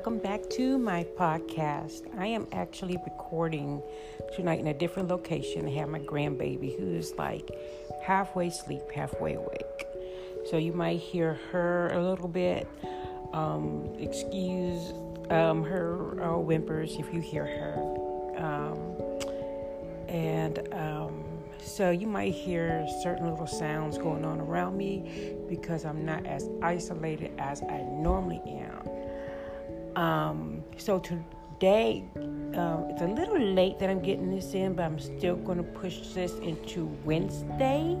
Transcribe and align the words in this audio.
Welcome 0.00 0.20
back 0.20 0.48
to 0.52 0.78
my 0.78 1.04
podcast. 1.04 2.08
I 2.18 2.28
am 2.28 2.46
actually 2.52 2.96
recording 3.04 3.82
tonight 4.34 4.58
in 4.58 4.68
a 4.68 4.72
different 4.72 5.10
location. 5.10 5.66
I 5.66 5.72
have 5.72 5.90
my 5.90 5.98
grandbaby 5.98 6.74
who's 6.74 7.12
like 7.16 7.50
halfway 8.02 8.46
asleep, 8.46 8.80
halfway 8.94 9.34
awake. 9.34 9.84
So 10.48 10.56
you 10.56 10.72
might 10.72 11.00
hear 11.00 11.34
her 11.52 11.90
a 11.92 12.02
little 12.02 12.28
bit. 12.28 12.66
Um, 13.34 13.94
excuse 13.98 14.94
um, 15.28 15.62
her 15.64 16.18
uh, 16.22 16.38
whimpers 16.38 16.96
if 16.98 17.12
you 17.12 17.20
hear 17.20 17.44
her. 17.44 17.74
Um, 18.38 18.96
and 20.08 20.66
um, 20.72 21.24
so 21.62 21.90
you 21.90 22.06
might 22.06 22.32
hear 22.32 22.86
certain 23.02 23.30
little 23.30 23.46
sounds 23.46 23.98
going 23.98 24.24
on 24.24 24.40
around 24.40 24.78
me 24.78 25.36
because 25.46 25.84
I'm 25.84 26.06
not 26.06 26.24
as 26.24 26.48
isolated 26.62 27.32
as 27.38 27.62
I 27.62 27.82
normally 27.82 28.40
am. 28.46 28.89
Um, 30.00 30.64
so 30.78 30.98
today, 30.98 32.02
um, 32.16 32.86
it's 32.88 33.02
a 33.02 33.06
little 33.06 33.38
late 33.38 33.78
that 33.80 33.90
I'm 33.90 34.00
getting 34.00 34.30
this 34.30 34.54
in, 34.54 34.72
but 34.72 34.84
I'm 34.84 34.98
still 34.98 35.36
going 35.36 35.58
to 35.58 35.62
push 35.62 35.98
this 36.14 36.32
into 36.38 36.86
Wednesday, 37.04 37.96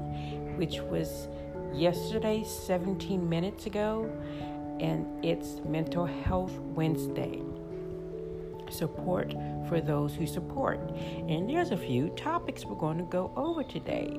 which 0.56 0.80
was 0.80 1.28
yesterday, 1.74 2.42
17 2.42 3.28
minutes 3.28 3.66
ago, 3.66 4.10
and 4.80 5.22
it's 5.22 5.60
Mental 5.66 6.06
Health 6.06 6.58
Wednesday. 6.74 7.42
Support 8.70 9.34
for 9.68 9.82
those 9.82 10.14
who 10.14 10.26
support. 10.26 10.80
And 11.28 11.50
there's 11.50 11.70
a 11.70 11.76
few 11.76 12.08
topics 12.16 12.64
we're 12.64 12.76
going 12.76 12.96
to 12.96 13.04
go 13.04 13.30
over 13.36 13.62
today. 13.62 14.16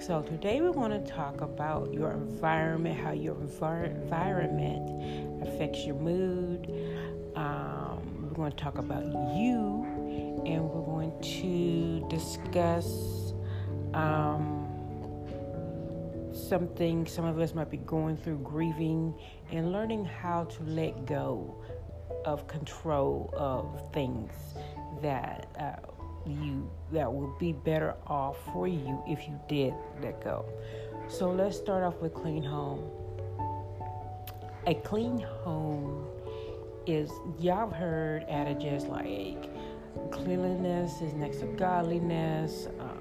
So, 0.00 0.22
today 0.22 0.62
we 0.62 0.70
want 0.70 0.94
to 0.94 1.12
talk 1.12 1.42
about 1.42 1.92
your 1.92 2.12
environment, 2.12 2.98
how 2.98 3.12
your 3.12 3.36
environment 3.36 5.42
affects 5.42 5.84
your 5.84 5.96
mood. 5.96 6.72
Um, 7.40 8.02
we're 8.22 8.34
going 8.34 8.52
to 8.52 8.56
talk 8.56 8.76
about 8.76 9.02
you, 9.34 10.42
and 10.44 10.62
we're 10.62 10.84
going 10.84 11.18
to 11.40 12.06
discuss 12.14 13.32
um, 13.94 14.68
something 16.34 17.06
some 17.06 17.24
of 17.24 17.38
us 17.38 17.54
might 17.54 17.70
be 17.70 17.78
going 17.78 18.18
through 18.18 18.40
grieving 18.40 19.14
and 19.50 19.72
learning 19.72 20.04
how 20.04 20.44
to 20.44 20.62
let 20.64 21.06
go 21.06 21.64
of 22.26 22.46
control 22.46 23.32
of 23.32 23.90
things 23.94 24.32
that 25.00 25.48
uh, 25.58 26.28
you 26.28 26.70
that 26.92 27.10
will 27.10 27.34
be 27.38 27.52
better 27.52 27.94
off 28.06 28.36
for 28.52 28.68
you 28.68 29.02
if 29.08 29.26
you 29.26 29.40
did 29.48 29.72
let 30.02 30.22
go. 30.22 30.44
So 31.08 31.30
let's 31.30 31.56
start 31.56 31.84
off 31.84 32.02
with 32.02 32.12
clean 32.12 32.42
home. 32.42 32.84
A 34.66 34.74
clean 34.74 35.20
home 35.42 36.09
is 36.92 37.10
y'all 37.38 37.70
heard 37.70 38.24
adages 38.28 38.84
like 38.84 39.50
cleanliness 40.10 41.00
is 41.00 41.14
next 41.14 41.38
to 41.40 41.46
godliness. 41.46 42.68
Um, 42.78 43.00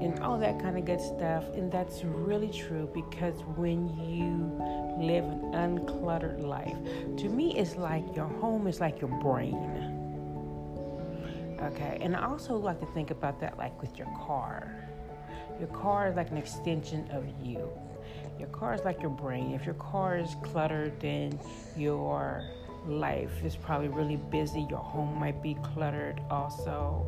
and 0.00 0.18
all 0.20 0.38
that 0.38 0.58
kind 0.58 0.78
of 0.78 0.84
good 0.84 1.00
stuff. 1.00 1.44
And 1.54 1.70
that's 1.70 2.04
really 2.04 2.48
true 2.48 2.88
because 2.92 3.42
when 3.56 3.88
you 3.98 4.56
live 4.98 5.24
an 5.24 5.52
uncluttered 5.52 6.42
life, 6.42 6.76
to 7.18 7.28
me, 7.28 7.56
it's 7.56 7.76
like 7.76 8.04
your 8.16 8.26
home 8.26 8.66
is 8.66 8.80
like 8.80 9.00
your 9.00 9.10
brain. 9.20 9.56
Okay, 11.60 11.98
and 12.00 12.16
I 12.16 12.24
also 12.24 12.56
like 12.56 12.80
to 12.80 12.86
think 12.86 13.10
about 13.10 13.38
that 13.40 13.58
like 13.58 13.80
with 13.82 13.98
your 13.98 14.08
car. 14.26 14.88
Your 15.58 15.68
car 15.68 16.08
is 16.08 16.16
like 16.16 16.30
an 16.30 16.38
extension 16.38 17.06
of 17.10 17.24
you. 17.44 17.68
Your 18.38 18.48
car 18.48 18.72
is 18.72 18.80
like 18.82 19.02
your 19.02 19.10
brain. 19.10 19.52
If 19.52 19.66
your 19.66 19.74
car 19.74 20.16
is 20.16 20.34
cluttered, 20.42 20.98
then 21.00 21.38
your 21.76 22.42
life 22.86 23.44
is 23.44 23.56
probably 23.56 23.88
really 23.88 24.16
busy. 24.16 24.66
Your 24.70 24.78
home 24.78 25.18
might 25.18 25.42
be 25.42 25.56
cluttered 25.74 26.20
also. 26.30 27.06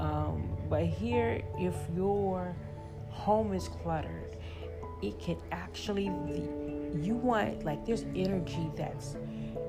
Um, 0.00 0.56
but 0.68 0.84
here, 0.84 1.42
if 1.58 1.74
your 1.96 2.54
home 3.10 3.52
is 3.52 3.68
cluttered, 3.68 4.36
it 5.02 5.18
can 5.18 5.36
actually, 5.52 6.04
you 6.04 7.14
want, 7.14 7.64
like, 7.64 7.84
there's 7.84 8.04
energy 8.14 8.70
that's, 8.76 9.16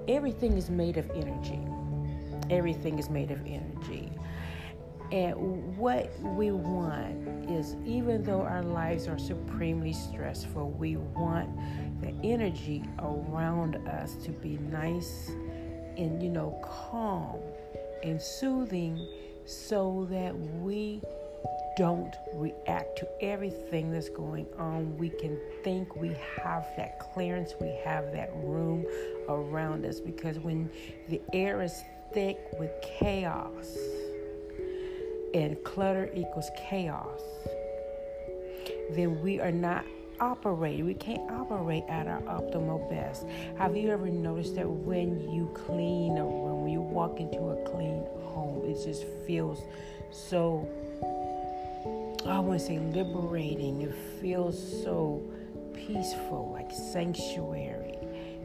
everything 0.08 0.58
is 0.58 0.70
made 0.70 0.98
of 0.98 1.10
energy. 1.12 1.60
Everything 2.50 2.98
is 3.00 3.10
made 3.10 3.32
of 3.32 3.40
energy. 3.46 4.12
And 5.12 5.76
what 5.76 6.12
we 6.22 6.52
want 6.52 7.50
is, 7.50 7.76
even 7.84 8.24
though 8.24 8.42
our 8.42 8.62
lives 8.62 9.08
are 9.08 9.18
supremely 9.18 9.94
stressful, 9.94 10.72
we 10.72 10.98
want 10.98 11.50
the 12.02 12.14
energy 12.24 12.84
around 13.00 13.76
us 13.88 14.14
to 14.26 14.32
be 14.32 14.58
nice 14.72 15.30
and, 15.98 16.22
you 16.22 16.30
know, 16.30 16.60
calm 16.64 17.40
and 18.04 18.22
soothing 18.22 19.08
so 19.46 20.08
that 20.12 20.38
we 20.38 21.02
don't 21.76 22.14
react 22.34 22.98
to 23.00 23.08
everything 23.24 23.92
that's 23.92 24.10
going 24.10 24.46
on. 24.60 24.96
We 24.98 25.10
can 25.10 25.40
think 25.64 25.96
we 25.96 26.16
have 26.44 26.68
that 26.78 27.00
clearance, 27.00 27.54
we 27.60 27.76
have 27.84 28.12
that 28.12 28.30
room 28.36 28.86
around 29.28 29.86
us 29.86 30.00
because 30.00 30.38
when 30.38 30.70
the 31.08 31.20
air 31.34 31.64
is 31.64 31.82
thick 32.14 32.38
with 32.60 32.72
chaos 32.82 33.76
and 35.34 35.64
clutter 35.64 36.10
equals 36.14 36.50
chaos, 36.56 37.22
then 38.92 39.22
we 39.22 39.40
are 39.40 39.52
not 39.52 39.86
operating. 40.20 40.86
We 40.86 40.94
can't 40.94 41.30
operate 41.32 41.84
at 41.88 42.08
our 42.08 42.22
optimal 42.22 42.90
best. 42.90 43.26
Have 43.58 43.76
you 43.76 43.90
ever 43.92 44.10
noticed 44.10 44.56
that 44.56 44.70
when 44.70 45.30
you 45.30 45.50
clean 45.54 46.18
a 46.18 46.24
room, 46.24 46.64
when 46.64 46.72
you 46.72 46.82
walk 46.82 47.20
into 47.20 47.38
a 47.38 47.70
clean 47.70 48.06
home, 48.34 48.64
it 48.66 48.84
just 48.84 49.06
feels 49.26 49.62
so, 50.12 50.68
I 52.26 52.40
want 52.40 52.60
to 52.60 52.66
say 52.66 52.80
liberating. 52.80 53.82
It 53.82 53.96
feels 54.20 54.84
so 54.84 55.22
peaceful, 55.74 56.52
like 56.54 56.72
sanctuary, 56.72 57.96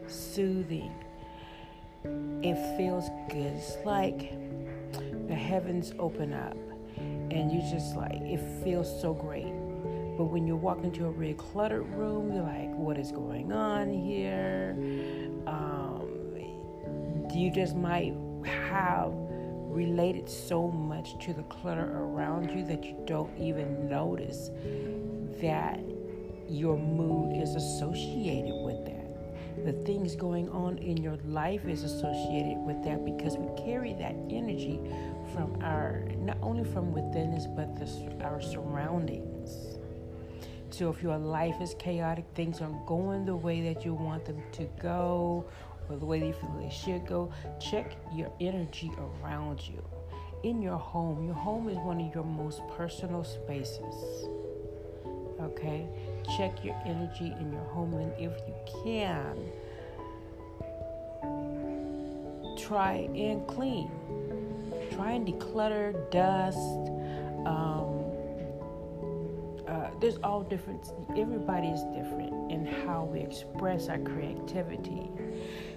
soothing. 0.07 0.93
It 2.03 2.77
feels 2.77 3.09
good. 3.29 3.53
It's 3.53 3.77
like 3.83 4.31
the 5.27 5.35
heavens 5.35 5.91
open 5.97 6.33
up 6.33 6.55
and 7.31 7.51
you 7.51 7.61
just 7.69 7.95
like, 7.95 8.21
it 8.21 8.39
feels 8.63 9.01
so 9.01 9.13
great. 9.13 9.53
But 10.17 10.25
when 10.25 10.47
you 10.47 10.55
walk 10.55 10.83
into 10.83 11.05
a 11.05 11.09
really 11.09 11.33
cluttered 11.33 11.85
room, 11.93 12.33
you're 12.33 12.43
like, 12.43 12.73
what 12.75 12.97
is 12.97 13.11
going 13.11 13.51
on 13.51 13.91
here? 13.91 14.75
Um, 15.47 16.15
you 17.33 17.51
just 17.51 17.75
might 17.75 18.13
have 18.69 19.11
related 19.75 20.29
so 20.29 20.69
much 20.69 21.19
to 21.25 21.33
the 21.33 21.43
clutter 21.43 21.91
around 21.97 22.49
you 22.49 22.65
that 22.65 22.85
you 22.85 22.95
don't 23.05 23.37
even 23.37 23.89
notice 23.89 24.49
that 25.41 25.81
your 26.47 26.77
mood 26.77 27.41
is 27.41 27.55
associated 27.55 28.53
with 28.63 28.85
that. 28.85 29.65
The 29.65 29.73
things 29.83 30.15
going 30.15 30.49
on 30.49 30.77
in 30.77 30.97
your 30.97 31.17
life 31.25 31.65
is 31.65 31.83
associated 31.83 32.57
with 32.65 32.83
that 32.83 33.03
because 33.03 33.35
we 33.37 33.47
carry 33.63 33.93
that 33.95 34.15
energy 34.29 34.79
from 35.35 35.61
our, 35.61 36.05
not 36.17 36.37
only 36.41 36.63
from 36.63 36.93
within 36.93 37.33
us, 37.33 37.45
but 37.45 37.75
the, 37.75 38.23
our 38.23 38.41
surroundings. 38.41 39.77
So 40.69 40.89
if 40.89 41.03
your 41.03 41.17
life 41.17 41.61
is 41.61 41.75
chaotic, 41.77 42.25
things 42.33 42.61
aren't 42.61 42.85
going 42.85 43.25
the 43.25 43.35
way 43.35 43.61
that 43.73 43.85
you 43.85 43.93
want 43.93 44.25
them 44.25 44.41
to 44.53 44.63
go 44.81 45.45
or 45.89 45.97
the 45.97 46.05
way 46.05 46.25
you 46.25 46.33
feel 46.33 46.55
they 46.59 46.69
should 46.69 47.05
go, 47.05 47.31
check 47.59 47.95
your 48.13 48.31
energy 48.39 48.91
around 48.97 49.61
you. 49.67 49.83
In 50.43 50.61
your 50.61 50.77
home, 50.77 51.25
your 51.25 51.35
home 51.35 51.69
is 51.69 51.77
one 51.77 52.01
of 52.01 52.13
your 52.13 52.23
most 52.23 52.61
personal 52.75 53.23
spaces. 53.23 54.27
Okay? 55.41 55.87
Check 56.37 56.63
your 56.63 56.75
energy 56.85 57.33
in 57.39 57.51
your 57.51 57.63
home, 57.65 57.93
and 57.93 58.11
if 58.13 58.33
you 58.47 58.55
can, 58.83 59.37
try 62.57 63.09
and 63.15 63.45
clean. 63.47 63.91
Try 64.95 65.11
and 65.11 65.27
declutter 65.27 66.09
dust. 66.11 66.57
Um, 67.45 68.05
uh, 69.67 69.89
there's 69.99 70.17
all 70.23 70.43
different, 70.43 70.91
everybody 71.17 71.67
is 71.67 71.81
different 71.95 72.51
in 72.51 72.65
how 72.65 73.03
we 73.03 73.19
express 73.19 73.89
our 73.89 73.97
creativity. 73.99 75.09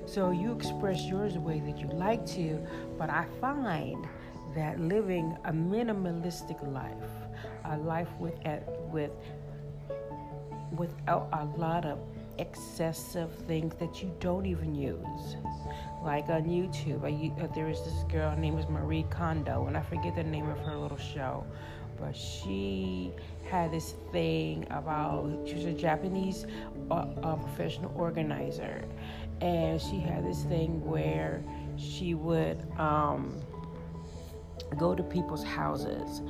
So 0.06 0.30
you 0.30 0.52
express 0.52 1.02
yours 1.02 1.34
the 1.34 1.40
way 1.40 1.60
that 1.60 1.78
you 1.78 1.88
like 1.88 2.24
to, 2.26 2.64
but 2.96 3.10
I 3.10 3.26
find 3.40 4.06
that 4.54 4.80
living 4.80 5.36
a 5.44 5.52
minimalistic 5.52 6.60
life, 6.72 7.10
a 7.64 7.76
life 7.76 8.08
with, 8.18 8.34
with 8.92 9.10
without 10.72 11.28
a 11.32 11.44
lot 11.58 11.84
of 11.84 11.98
excessive 12.38 13.34
things 13.46 13.74
that 13.76 14.02
you 14.02 14.10
don't 14.20 14.46
even 14.46 14.74
use. 14.74 15.36
Like 16.02 16.28
on 16.28 16.44
YouTube, 16.44 17.04
I, 17.04 17.42
uh, 17.42 17.48
there 17.54 17.68
is 17.68 17.82
this 17.82 18.04
girl, 18.10 18.30
her 18.30 18.36
name 18.36 18.58
is 18.58 18.68
Marie 18.68 19.04
Kondo, 19.10 19.66
and 19.66 19.76
I 19.76 19.82
forget 19.82 20.14
the 20.14 20.22
name 20.22 20.48
of 20.48 20.58
her 20.60 20.76
little 20.76 20.96
show, 20.96 21.44
but 22.00 22.16
she 22.16 23.12
had 23.50 23.72
this 23.72 23.94
thing 24.12 24.66
about 24.70 25.40
she 25.46 25.54
was 25.54 25.64
a 25.64 25.72
Japanese 25.72 26.46
uh, 26.90 27.06
uh, 27.22 27.36
professional 27.36 27.92
organizer, 27.96 28.84
and 29.40 29.80
she 29.80 29.98
had 29.98 30.24
this 30.24 30.44
thing 30.44 30.84
where 30.86 31.42
she 31.76 32.14
would 32.14 32.58
um, 32.78 33.40
go 34.76 34.94
to 34.94 35.02
people's 35.02 35.44
houses 35.44 36.20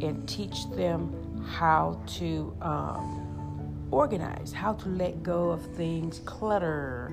and 0.00 0.28
teach 0.28 0.70
them 0.70 1.44
how 1.44 2.00
to 2.06 2.56
um, 2.60 3.25
organize, 3.90 4.52
how 4.52 4.74
to 4.74 4.88
let 4.88 5.22
go 5.22 5.50
of 5.50 5.62
things, 5.76 6.20
clutter, 6.24 7.12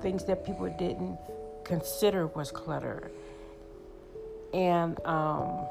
things 0.00 0.24
that 0.24 0.44
people 0.44 0.72
didn't 0.78 1.18
consider 1.64 2.26
was 2.28 2.50
clutter. 2.50 3.10
And 4.52 4.98
um, 5.06 5.66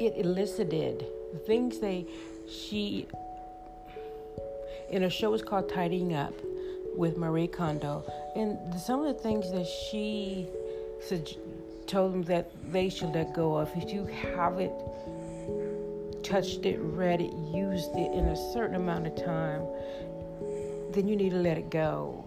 it 0.00 0.14
elicited 0.16 1.06
things 1.46 1.78
they 1.78 2.06
she 2.48 3.06
in 4.90 5.04
a 5.04 5.10
show 5.10 5.32
is 5.34 5.42
called 5.42 5.68
Tidying 5.68 6.14
Up 6.14 6.34
with 6.96 7.16
Marie 7.16 7.46
Kondo, 7.46 8.04
and 8.34 8.58
some 8.80 9.04
of 9.04 9.14
the 9.14 9.22
things 9.22 9.50
that 9.52 9.66
she 9.66 10.48
told 11.90 12.12
them 12.12 12.22
that 12.22 12.48
they 12.72 12.88
should 12.88 13.12
let 13.12 13.34
go 13.34 13.56
of. 13.56 13.68
If 13.74 13.92
you 13.92 14.04
have 14.34 14.60
it, 14.60 14.72
touched 16.22 16.64
it, 16.64 16.78
read 16.78 17.20
it, 17.20 17.32
used 17.52 17.90
it 17.96 18.12
in 18.12 18.26
a 18.26 18.52
certain 18.52 18.76
amount 18.76 19.08
of 19.08 19.16
time, 19.16 19.62
then 20.92 21.08
you 21.08 21.16
need 21.16 21.30
to 21.30 21.36
let 21.36 21.58
it 21.58 21.68
go. 21.68 22.24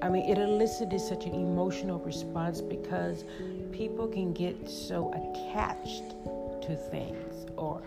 I 0.00 0.08
mean, 0.08 0.28
it 0.28 0.38
elicited 0.38 0.98
such 0.98 1.26
an 1.26 1.34
emotional 1.34 1.98
response 1.98 2.62
because 2.62 3.24
people 3.70 4.08
can 4.08 4.32
get 4.32 4.68
so 4.68 5.12
attached 5.12 6.10
to 6.62 6.74
things 6.90 7.46
or 7.56 7.82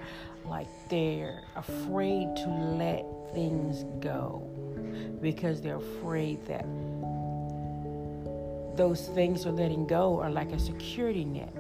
like 0.46 0.68
they're 0.90 1.42
afraid 1.56 2.36
to 2.36 2.50
let 2.78 3.04
things 3.34 3.84
go 4.00 4.48
because 5.22 5.62
they're 5.62 5.78
afraid 5.78 6.46
that 6.46 6.66
those 8.76 9.08
things 9.10 9.44
they're 9.44 9.54
letting 9.54 9.88
go 9.88 10.20
are 10.20 10.30
like 10.30 10.52
a 10.52 10.60
security 10.60 11.26
net. 11.26 11.54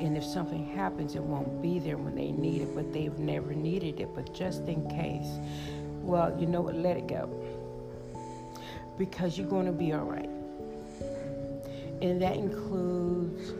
And 0.00 0.16
if 0.16 0.24
something 0.24 0.66
happens, 0.74 1.14
it 1.14 1.22
won't 1.22 1.62
be 1.62 1.78
there 1.78 1.96
when 1.96 2.16
they 2.16 2.32
need 2.32 2.62
it, 2.62 2.74
but 2.74 2.92
they've 2.92 3.16
never 3.18 3.52
needed 3.54 4.00
it. 4.00 4.08
But 4.14 4.34
just 4.34 4.66
in 4.66 4.88
case, 4.88 5.38
well, 6.02 6.36
you 6.38 6.46
know 6.46 6.60
what? 6.60 6.74
Let 6.74 6.96
it 6.96 7.06
go. 7.06 7.30
Because 8.98 9.38
you're 9.38 9.48
going 9.48 9.66
to 9.66 9.72
be 9.72 9.92
all 9.92 10.04
right. 10.04 10.28
And 12.00 12.20
that 12.20 12.36
includes 12.36 13.52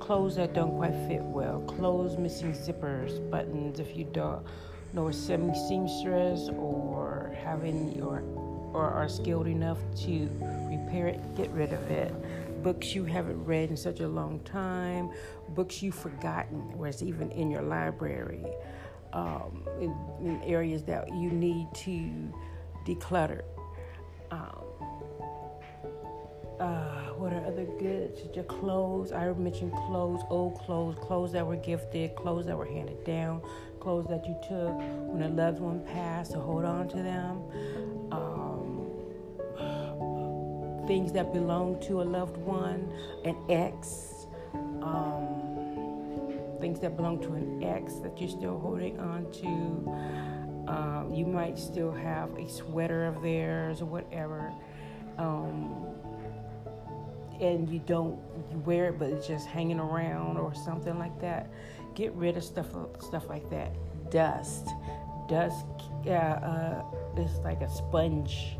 clothes 0.00 0.36
that 0.36 0.54
don't 0.54 0.76
quite 0.76 0.94
fit 1.08 1.22
well, 1.22 1.60
clothes 1.60 2.16
missing 2.18 2.52
zippers, 2.52 3.30
buttons 3.30 3.78
if 3.78 3.96
you 3.96 4.04
don't 4.04 4.44
know 4.92 5.08
a 5.08 5.12
semi 5.12 5.54
seamstress 5.68 6.48
or 6.56 7.36
having 7.42 8.00
or 8.02 8.22
or 8.72 8.90
are 8.90 9.08
skilled 9.08 9.46
enough 9.46 9.78
to 9.96 10.28
repair 10.68 11.06
it, 11.08 11.20
get 11.34 11.50
rid 11.50 11.72
of 11.72 11.90
it. 11.90 12.12
Books 12.66 12.96
you 12.96 13.04
haven't 13.04 13.44
read 13.44 13.70
in 13.70 13.76
such 13.76 14.00
a 14.00 14.08
long 14.08 14.40
time, 14.40 15.12
books 15.50 15.84
you've 15.84 15.94
forgotten, 15.94 16.74
or 16.76 16.88
it's 16.88 17.00
even 17.00 17.30
in 17.30 17.48
your 17.48 17.62
library, 17.62 18.44
um, 19.12 19.64
in, 19.80 19.94
in, 20.20 20.42
areas 20.42 20.82
that 20.82 21.06
you 21.10 21.30
need 21.30 21.68
to 21.74 22.34
declutter. 22.84 23.42
Um, 24.32 24.66
uh, 26.58 27.12
what 27.14 27.32
are 27.32 27.46
other 27.46 27.66
goods? 27.78 28.18
Your 28.34 28.42
clothes. 28.42 29.12
I 29.12 29.32
mentioned 29.34 29.70
clothes, 29.86 30.22
old 30.28 30.58
clothes, 30.58 30.96
clothes 31.00 31.30
that 31.34 31.46
were 31.46 31.54
gifted, 31.54 32.16
clothes 32.16 32.46
that 32.46 32.58
were 32.58 32.66
handed 32.66 33.04
down, 33.04 33.42
clothes 33.78 34.08
that 34.08 34.26
you 34.26 34.34
took 34.42 34.76
when 35.12 35.22
a 35.22 35.28
loved 35.28 35.60
one 35.60 35.84
passed 35.84 36.32
to 36.32 36.40
hold 36.40 36.64
on 36.64 36.88
to 36.88 36.96
them. 36.96 37.44
Um, 38.10 38.25
things 40.86 41.12
that 41.12 41.32
belong 41.32 41.80
to 41.82 42.02
a 42.02 42.04
loved 42.04 42.36
one, 42.36 42.92
an 43.24 43.36
ex. 43.48 44.26
Um, 44.54 45.46
things 46.60 46.80
that 46.80 46.96
belong 46.96 47.20
to 47.20 47.34
an 47.34 47.62
ex 47.62 47.94
that 47.96 48.18
you're 48.20 48.30
still 48.30 48.58
holding 48.58 48.98
on 48.98 49.30
to. 49.32 50.72
Um, 50.72 51.12
you 51.14 51.26
might 51.26 51.58
still 51.58 51.92
have 51.92 52.36
a 52.36 52.48
sweater 52.48 53.06
of 53.06 53.22
theirs 53.22 53.80
or 53.80 53.86
whatever. 53.86 54.52
Um, 55.18 55.86
and 57.40 57.68
you 57.68 57.78
don't 57.80 58.18
wear 58.64 58.86
it, 58.86 58.98
but 58.98 59.10
it's 59.10 59.26
just 59.26 59.46
hanging 59.46 59.78
around 59.78 60.38
or 60.38 60.54
something 60.54 60.98
like 60.98 61.18
that. 61.20 61.50
Get 61.94 62.12
rid 62.14 62.36
of 62.36 62.44
stuff 62.44 62.68
stuff 63.00 63.28
like 63.28 63.48
that. 63.50 63.72
Dust, 64.10 64.68
dust 65.28 65.66
uh, 66.06 66.10
uh, 66.10 66.82
is 67.16 67.38
like 67.40 67.60
a 67.60 67.70
sponge 67.70 68.55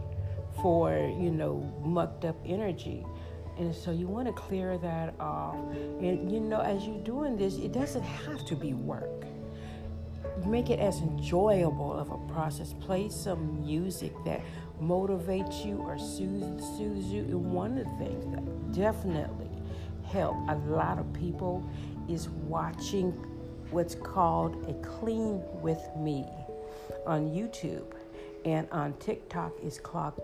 for 0.60 0.92
you 0.92 1.30
know 1.30 1.72
mucked 1.84 2.24
up 2.24 2.36
energy. 2.44 3.04
And 3.58 3.74
so 3.74 3.90
you 3.90 4.06
want 4.06 4.26
to 4.26 4.32
clear 4.34 4.76
that 4.78 5.14
off. 5.18 5.56
And 5.74 6.30
you 6.30 6.40
know, 6.40 6.60
as 6.60 6.86
you're 6.86 6.98
doing 6.98 7.36
this, 7.36 7.56
it 7.56 7.72
doesn't 7.72 8.02
have 8.02 8.44
to 8.46 8.54
be 8.54 8.74
work. 8.74 9.24
Make 10.44 10.68
it 10.68 10.78
as 10.78 10.98
enjoyable 10.98 11.98
of 11.98 12.10
a 12.10 12.18
process. 12.32 12.74
Play 12.80 13.08
some 13.08 13.64
music 13.64 14.12
that 14.26 14.42
motivates 14.82 15.64
you 15.64 15.78
or 15.78 15.98
soothes, 15.98 16.62
soothes 16.76 17.06
you. 17.06 17.22
And 17.22 17.50
one 17.50 17.78
of 17.78 17.86
the 17.86 18.04
things 18.04 18.24
that 18.34 18.72
definitely 18.72 19.48
help 20.04 20.36
a 20.48 20.56
lot 20.66 20.98
of 20.98 21.10
people 21.14 21.68
is 22.08 22.28
watching 22.28 23.12
what's 23.70 23.94
called 23.94 24.68
a 24.68 24.74
clean 24.86 25.42
with 25.60 25.82
me 25.98 26.26
on 27.06 27.30
YouTube 27.30 27.92
and 28.44 28.68
on 28.70 28.92
TikTok 28.98 29.52
is 29.62 29.80
called 29.80 30.20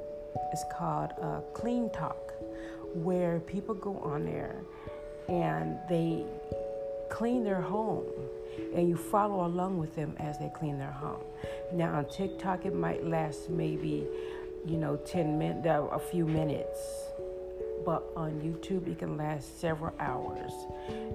it's 0.53 0.65
called 0.73 1.13
uh, 1.21 1.41
CleanTok, 1.55 2.33
where 2.95 3.41
people 3.41 3.75
go 3.75 3.99
on 3.99 4.25
there 4.25 4.63
and 5.29 5.79
they 5.89 6.25
clean 7.11 7.45
their 7.45 7.61
home 7.61 8.07
and 8.75 8.89
you 8.89 8.97
follow 8.97 9.47
along 9.47 9.79
with 9.79 9.95
them 9.95 10.15
as 10.19 10.39
they 10.39 10.51
clean 10.55 10.79
their 10.79 10.91
home. 10.91 11.23
Now 11.73 11.97
on 11.97 12.07
TikTok 12.07 12.67
it 12.67 12.75
might 12.75 13.05
last 13.05 13.49
maybe 13.49 14.07
you 14.65 14.77
know, 14.77 14.97
10 14.97 15.39
minutes, 15.39 15.67
a 15.67 15.99
few 15.99 16.27
minutes. 16.27 16.79
But 17.85 18.05
on 18.17 18.41
YouTube, 18.41 18.87
it 18.89 18.99
can 18.99 19.17
last 19.17 19.61
several 19.61 19.93
hours, 19.99 20.53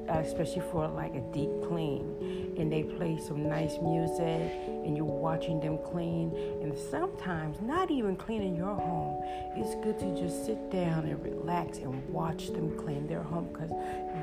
especially 0.10 0.64
for 0.72 0.88
like 0.88 1.16
a 1.16 1.22
deep 1.34 1.50
clean. 1.68 2.56
And 2.58 2.72
they 2.72 2.84
play 2.84 3.20
some 3.26 3.48
nice 3.48 3.78
music, 3.82 4.52
and 4.68 4.98
you're 4.98 5.06
watching 5.06 5.60
them 5.60 5.78
clean. 5.78 6.36
And 6.62 6.78
sometimes, 6.92 7.62
not 7.62 7.92
even 7.92 8.16
cleaning 8.16 8.56
your 8.56 8.76
home, 8.76 9.24
it's 9.56 9.76
good 9.84 10.00
to 10.00 10.22
just 10.22 10.46
sit 10.46 10.70
down 10.72 11.06
and 11.06 11.24
relax 11.24 11.78
and 11.78 12.08
watch 12.10 12.48
them 12.48 12.78
clean 12.78 13.08
their 13.08 13.24
home 13.24 13.50
because 13.52 13.72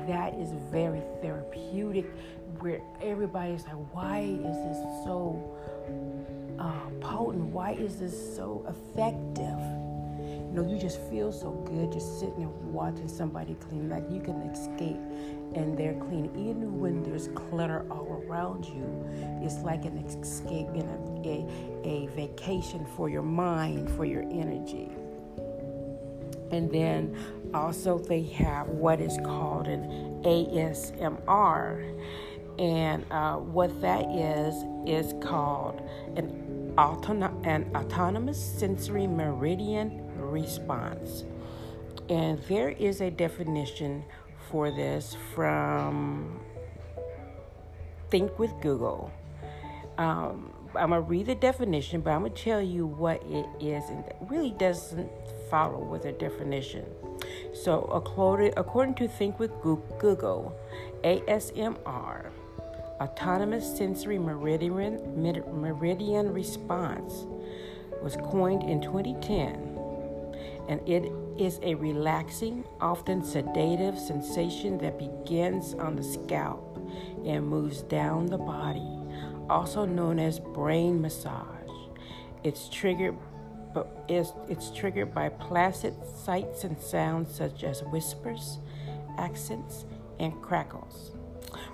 that 0.07 0.33
is 0.35 0.51
very 0.71 1.01
therapeutic. 1.21 2.05
Where 2.59 2.81
everybody's 3.01 3.63
like, 3.65 3.93
why 3.93 4.19
is 4.21 4.55
this 4.55 4.77
so? 5.03 5.55
uh, 6.59 6.89
potent? 7.01 7.45
Why 7.45 7.71
is 7.73 7.99
this 7.99 8.35
so 8.35 8.65
effective? 8.67 9.74
You 10.63 10.79
just 10.79 11.01
feel 11.09 11.31
so 11.31 11.51
good 11.51 11.91
just 11.91 12.19
sitting 12.19 12.43
and 12.43 12.73
watching 12.73 13.07
somebody 13.07 13.55
clean. 13.55 13.89
Like 13.89 14.03
you 14.09 14.21
can 14.21 14.41
escape 14.43 14.99
and 15.53 15.77
they're 15.77 15.93
clean. 15.93 16.25
Even 16.35 16.79
when 16.79 17.03
there's 17.03 17.29
clutter 17.29 17.85
all 17.91 18.23
around 18.27 18.65
you, 18.65 18.85
it's 19.41 19.59
like 19.59 19.85
an 19.85 19.97
escape 19.97 20.67
and 20.69 21.25
a, 21.25 21.29
a, 21.29 22.05
a 22.05 22.07
vacation 22.15 22.85
for 22.95 23.09
your 23.09 23.21
mind, 23.21 23.89
for 23.91 24.05
your 24.05 24.23
energy. 24.23 24.89
And 26.51 26.71
then 26.71 27.17
also 27.53 27.97
they 27.97 28.23
have 28.23 28.67
what 28.67 29.01
is 29.01 29.17
called 29.23 29.67
an 29.67 30.21
ASMR. 30.23 31.99
And 32.59 33.05
uh, 33.11 33.35
what 33.35 33.81
that 33.81 34.05
is, 34.09 34.55
is 34.87 35.13
called 35.21 35.81
an 36.15 36.73
autono- 36.77 37.45
an 37.45 37.69
autonomous 37.75 38.41
sensory 38.41 39.07
meridian 39.07 40.04
response. 40.35 41.23
And 42.09 42.39
there 42.43 42.69
is 42.69 43.01
a 43.01 43.09
definition 43.09 44.03
for 44.51 44.69
this 44.69 45.15
from 45.33 46.39
Think 48.11 48.37
with 48.37 48.51
Google. 48.61 49.11
Um, 49.97 50.51
I'm 50.75 50.91
to 50.91 50.99
read 50.99 51.25
the 51.27 51.35
definition, 51.35 52.01
but 52.01 52.11
I'm 52.11 52.21
going 52.21 52.33
to 52.33 52.43
tell 52.43 52.61
you 52.61 52.85
what 52.85 53.23
it 53.23 53.47
is, 53.59 53.89
and 53.89 54.05
it 54.05 54.17
really 54.27 54.51
doesn't 54.51 55.09
follow 55.49 55.79
with 55.79 56.03
the 56.03 56.11
definition. 56.11 56.85
So, 57.53 57.83
according 57.93 58.95
to 58.95 59.07
Think 59.07 59.39
with 59.39 59.51
Google, 59.61 60.53
ASMR 61.03 62.29
Autonomous 63.01 63.77
Sensory 63.77 64.19
Meridian, 64.19 64.99
Meridian 65.61 66.33
Response 66.33 67.25
was 68.01 68.15
coined 68.17 68.63
in 68.63 68.81
2010, 68.81 69.74
and 70.67 70.87
it 70.87 71.11
is 71.37 71.59
a 71.63 71.75
relaxing, 71.75 72.63
often 72.81 73.23
sedative 73.23 73.97
sensation 73.97 74.77
that 74.79 74.97
begins 74.97 75.73
on 75.75 75.95
the 75.95 76.03
scalp 76.03 76.77
and 77.25 77.47
moves 77.47 77.81
down 77.83 78.25
the 78.27 78.37
body, 78.37 78.87
also 79.49 79.85
known 79.85 80.19
as 80.19 80.39
brain 80.39 81.01
massage. 81.01 81.69
It's 82.43 82.69
triggered 82.69 83.15
but 83.75 84.05
it's, 84.07 84.31
it's 84.47 84.71
triggered 84.71 85.13
by 85.13 85.27
placid 85.27 85.93
sights 86.23 86.63
and 86.63 86.79
sounds 86.79 87.35
such 87.35 87.65
as 87.65 87.83
whispers, 87.83 88.59
accents, 89.17 89.85
and 90.17 90.41
crackles. 90.41 91.11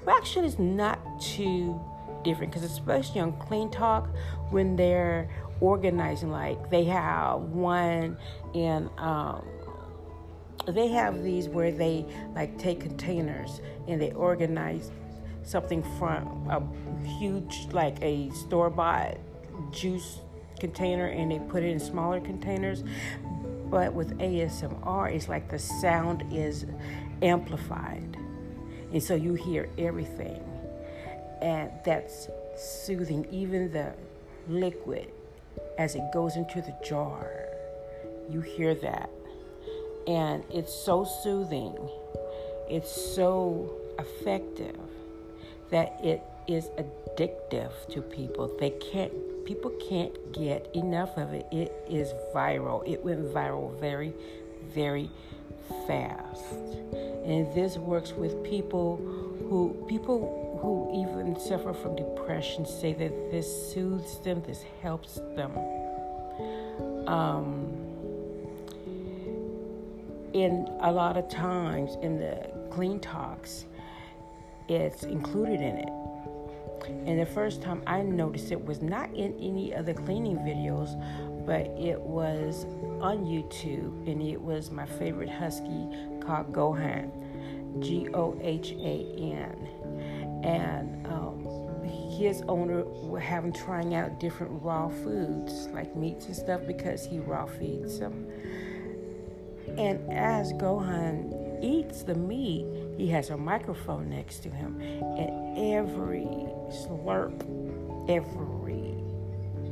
Well, 0.04 0.18
actually, 0.18 0.48
it's 0.48 0.58
not 0.58 1.00
too 1.22 1.80
different 2.24 2.52
because, 2.52 2.70
especially 2.70 3.22
on 3.22 3.34
CleanTok, 3.34 4.10
when 4.50 4.76
they're 4.76 5.30
organizing, 5.62 6.32
like 6.32 6.70
they 6.70 6.84
have 6.86 7.40
one 7.40 8.18
in, 8.54 8.90
um, 8.98 9.46
they 10.68 10.90
have 10.90 11.24
these 11.24 11.48
where 11.48 11.72
they 11.72 12.06
like 12.36 12.58
take 12.58 12.82
containers 12.82 13.62
and 13.88 14.02
they 14.02 14.12
organize 14.12 14.92
something 15.44 15.84
from 15.98 16.50
a 16.50 17.08
huge, 17.20 17.68
like 17.72 17.98
a 18.02 18.30
store 18.32 18.70
bought 18.70 19.18
juice 19.72 20.20
container 20.60 21.08
and 21.08 21.32
they 21.32 21.40
put 21.40 21.64
it 21.64 21.70
in 21.70 21.80
smaller 21.80 22.20
containers. 22.20 22.84
But 23.70 23.94
with 23.94 24.18
ASMR, 24.20 25.14
it's 25.14 25.30
like 25.30 25.50
the 25.50 25.60
sound 25.60 26.26
is 26.32 26.66
amplified. 27.22 28.18
And 28.92 29.02
so 29.02 29.16
you 29.16 29.34
hear 29.34 29.70
everything. 29.78 30.44
And 31.42 31.72
that's 31.86 32.28
soothing, 32.58 33.26
even 33.32 33.72
the 33.72 33.94
liquid 34.48 35.12
as 35.78 35.96
it 35.96 36.04
goes 36.14 36.36
into 36.36 36.62
the 36.62 36.76
jar. 36.84 37.48
You 38.30 38.42
hear 38.42 38.76
that. 38.76 39.10
And 40.08 40.44
it's 40.50 40.74
so 40.74 41.04
soothing, 41.04 41.78
it's 42.70 42.92
so 42.92 43.74
effective 44.00 44.78
that 45.70 45.98
it 46.04 46.22
is 46.48 46.70
addictive 46.78 47.72
to 47.90 48.02
people. 48.02 48.56
They 48.60 48.72
can't 48.72 49.14
people 49.46 49.72
can't 49.90 50.34
get 50.34 50.70
enough 50.76 51.18
of 51.18 51.34
it. 51.34 51.46
It 51.52 51.74
is 51.90 52.14
viral. 52.34 52.88
It 52.88 53.04
went 53.04 53.22
viral 53.34 53.78
very, 53.80 54.14
very 54.74 55.10
fast. 55.88 56.44
And 57.26 57.54
this 57.54 57.78
works 57.78 58.12
with 58.14 58.44
people 58.44 58.98
who 59.50 59.86
people 59.88 60.51
who 60.62 60.92
even 60.94 61.40
suffer 61.40 61.74
from 61.74 61.96
depression 61.96 62.66
say 62.66 62.94
that 62.94 63.32
this 63.32 63.74
soothes 63.74 64.20
them, 64.20 64.44
this 64.46 64.64
helps 64.82 65.16
them. 65.36 65.58
Um, 67.08 67.74
in 70.34 70.68
a 70.82 70.92
lot 70.92 71.18
of 71.18 71.28
times 71.30 71.98
in 72.02 72.18
the 72.18 72.50
CleanToks, 72.70 73.66
it's 74.70 75.04
included 75.04 75.60
in 75.62 75.78
it. 75.78 75.90
And 77.06 77.20
the 77.20 77.26
first 77.26 77.62
time 77.62 77.84
I 77.86 78.02
noticed 78.02 78.52
it 78.52 78.64
was 78.64 78.82
not 78.82 79.14
in 79.14 79.34
any 79.40 79.74
of 79.74 79.86
the 79.86 79.94
cleaning 79.94 80.38
videos, 80.38 80.96
but 81.46 81.68
it 81.78 82.00
was 82.00 82.66
on 83.02 83.26
YouTube, 83.26 84.08
and 84.10 84.22
it 84.22 84.40
was 84.40 84.72
my 84.72 84.86
favorite 84.86 85.30
husky 85.30 85.88
called 86.22 86.54
Gohan, 86.54 87.12
G 87.80 88.08
O 88.14 88.38
H 88.42 88.72
A 88.72 89.06
N, 89.18 90.21
and 90.44 91.06
um, 91.08 91.48
his 92.18 92.44
owner 92.48 92.84
were 92.84 93.20
having 93.20 93.54
trying 93.54 93.96
out 93.96 94.20
different 94.20 94.62
raw 94.62 94.90
foods 94.90 95.68
like 95.68 95.96
meats 95.96 96.26
and 96.28 96.36
stuff 96.36 96.62
because 96.68 97.06
he 97.06 97.20
raw 97.20 97.46
feeds 97.46 98.00
them. 98.00 98.28
And 99.78 100.12
as 100.12 100.52
Gohan 100.54 101.64
eats 101.64 102.04
the 102.04 102.16
meat, 102.16 102.66
he 102.98 103.08
has 103.08 103.30
a 103.30 103.38
microphone 103.38 104.10
next 104.10 104.40
to 104.40 104.50
him, 104.50 104.80
and 104.82 105.58
every 105.58 106.26
slurp, 106.70 107.40
every 108.10 108.96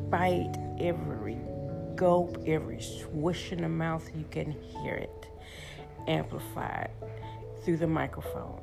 bite, 0.10 0.56
every 0.80 1.38
gulp, 1.96 2.38
every 2.46 2.82
swish 2.82 3.52
in 3.52 3.62
the 3.62 3.70
mouth, 3.70 4.10
you 4.16 4.26
can 4.32 4.52
hear 4.52 4.96
it 4.96 5.28
amplified 6.08 6.92
through 7.64 7.78
the 7.78 7.88
microphone. 7.88 8.62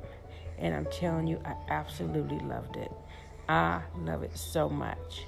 And 0.57 0.73
I'm 0.73 0.87
telling 0.91 1.27
you, 1.27 1.41
I 1.45 1.55
absolutely 1.69 2.39
loved 2.39 2.77
it. 2.77 2.91
I 3.47 3.81
love 3.99 4.23
it 4.23 4.35
so 4.37 4.69
much. 4.69 5.25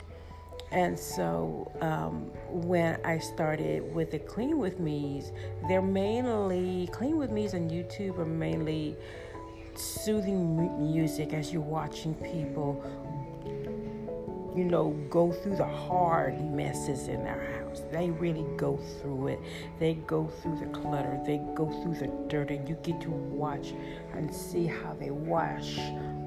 And 0.71 0.99
so 0.99 1.71
um, 1.81 2.31
when 2.49 2.99
I 3.03 3.17
started 3.17 3.93
with 3.93 4.11
the 4.11 4.19
Clean 4.19 4.57
With 4.57 4.79
Me's, 4.79 5.31
they're 5.67 5.81
mainly, 5.81 6.87
Clean 6.91 7.17
With 7.17 7.31
Me's 7.31 7.53
on 7.53 7.69
YouTube 7.69 8.19
are 8.19 8.25
mainly 8.25 8.95
soothing 9.75 10.91
music 10.91 11.33
as 11.33 11.51
you're 11.51 11.61
watching 11.61 12.13
people, 12.15 12.83
you 14.55 14.63
know, 14.63 14.89
go 15.09 15.31
through 15.31 15.55
the 15.55 15.65
hard 15.65 16.39
messes 16.51 17.07
in 17.07 17.23
their 17.23 17.59
house. 17.59 17.81
They 17.91 18.09
really 18.11 18.45
go 18.57 18.77
through 19.01 19.29
it. 19.29 19.39
They 19.79 19.95
go 19.95 20.27
through 20.27 20.59
the 20.59 20.65
clutter. 20.67 21.19
They 21.25 21.41
go 21.55 21.69
through 21.81 21.95
the 21.95 22.07
dirt, 22.27 22.51
and 22.51 22.67
you 22.67 22.75
get 22.83 23.01
to 23.01 23.09
watch 23.09 23.73
and 24.13 24.33
see 24.33 24.65
how 24.65 24.95
they 24.99 25.11
wash 25.11 25.79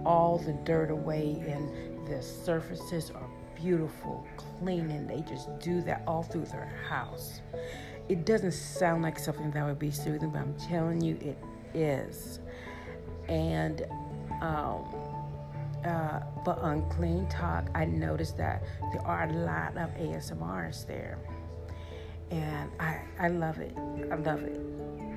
all 0.05 0.39
the 0.39 0.53
dirt 0.65 0.91
away, 0.91 1.43
and 1.47 2.07
the 2.09 2.23
surfaces 2.23 3.11
are 3.11 3.29
beautiful, 3.55 4.27
clean, 4.37 4.91
and 4.91 5.09
they 5.09 5.21
just 5.29 5.59
do 5.61 5.81
that 5.83 6.03
all 6.07 6.23
through 6.23 6.47
their 6.47 6.73
house. 6.89 7.41
It 8.09 8.27
doesn't 8.27 8.53
sound 8.53 9.03
like 9.03 9.19
something 9.19 9.51
that 9.53 9.65
would 9.65 9.79
be 9.79 9.91
soothing, 9.91 10.31
but 10.31 10.41
I'm 10.41 10.55
telling 10.55 11.01
you, 11.01 11.17
it 11.21 11.39
is 11.75 12.41
and 13.29 13.83
um, 14.41 14.85
uh, 15.85 16.21
but 16.45 16.59
on 16.59 16.83
CleanTok, 16.91 17.69
I 17.75 17.85
noticed 17.85 18.37
that 18.39 18.63
there 18.93 19.03
are 19.03 19.29
a 19.29 19.33
lot 19.33 19.77
of 19.77 19.91
ASMRs 19.97 20.87
there, 20.87 21.19
and 22.31 22.71
I 22.81 23.01
I 23.19 23.29
love 23.29 23.59
it. 23.59 23.77
I 24.11 24.17
love 24.17 24.43
it. 24.43 24.59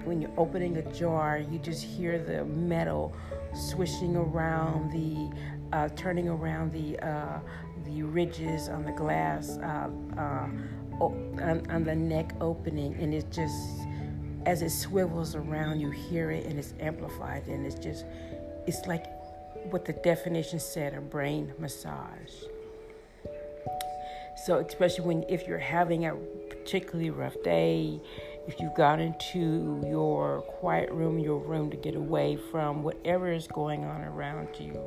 When 0.06 0.22
you're 0.22 0.38
opening 0.38 0.78
a 0.78 0.94
jar, 0.94 1.40
you 1.40 1.58
just 1.60 1.84
hear 1.84 2.20
the 2.20 2.46
metal 2.46 3.16
swishing 3.54 4.16
around 4.16 4.92
the, 4.92 5.36
uh, 5.76 5.90
turning 5.96 6.28
around 6.28 6.72
the 6.72 7.00
uh, 7.00 7.40
the 7.86 8.04
ridges 8.04 8.70
on 8.70 8.84
the 8.84 8.92
glass 8.92 9.58
uh, 9.58 9.90
uh, 10.18 10.48
on, 11.00 11.66
on 11.70 11.84
the 11.84 11.96
neck 11.96 12.34
opening, 12.40 12.94
and 12.96 13.14
it 13.14 13.32
just 13.32 13.86
as 14.46 14.62
it 14.62 14.70
swivels 14.70 15.36
around, 15.36 15.80
you 15.80 15.90
hear 15.90 16.32
it 16.32 16.46
and 16.46 16.60
it's 16.60 16.74
amplified, 16.80 17.48
and 17.48 17.66
it's 17.66 17.76
just, 17.76 18.06
it's 18.68 18.86
like 18.86 19.06
what 19.72 19.86
the 19.86 19.94
definition 19.94 20.60
said 20.60 20.94
a 20.94 21.02
brain 21.02 21.54
massage. 21.60 22.32
So, 24.46 24.58
especially 24.58 25.06
when 25.06 25.24
if 25.30 25.48
you're 25.48 25.58
having 25.58 26.06
a 26.06 26.16
particularly 26.50 27.10
rough 27.10 27.36
day, 27.44 28.00
if 28.48 28.60
you've 28.60 28.76
gone 28.76 29.00
into 29.00 29.82
your 29.88 30.42
quiet 30.42 30.92
room, 30.92 31.18
your 31.18 31.40
room 31.40 31.72
to 31.72 31.78
get 31.78 31.96
away 31.96 32.38
from 32.52 32.84
whatever 32.84 33.32
is 33.32 33.48
going 33.48 33.84
on 33.86 34.04
around 34.04 34.50
you, 34.60 34.80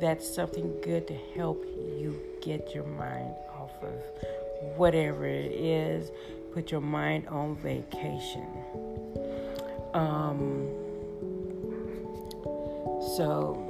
that's 0.00 0.28
something 0.34 0.80
good 0.82 1.06
to 1.08 1.14
help 1.34 1.64
you 1.64 2.20
get 2.42 2.74
your 2.74 2.84
mind 2.84 3.34
off 3.58 3.72
of 3.82 4.76
whatever 4.76 5.24
it 5.24 5.52
is 5.52 6.10
put 6.52 6.70
your 6.70 6.80
mind 6.80 7.28
on 7.28 7.56
vacation. 7.56 8.46
Um, 9.94 10.68
so, 13.16 13.69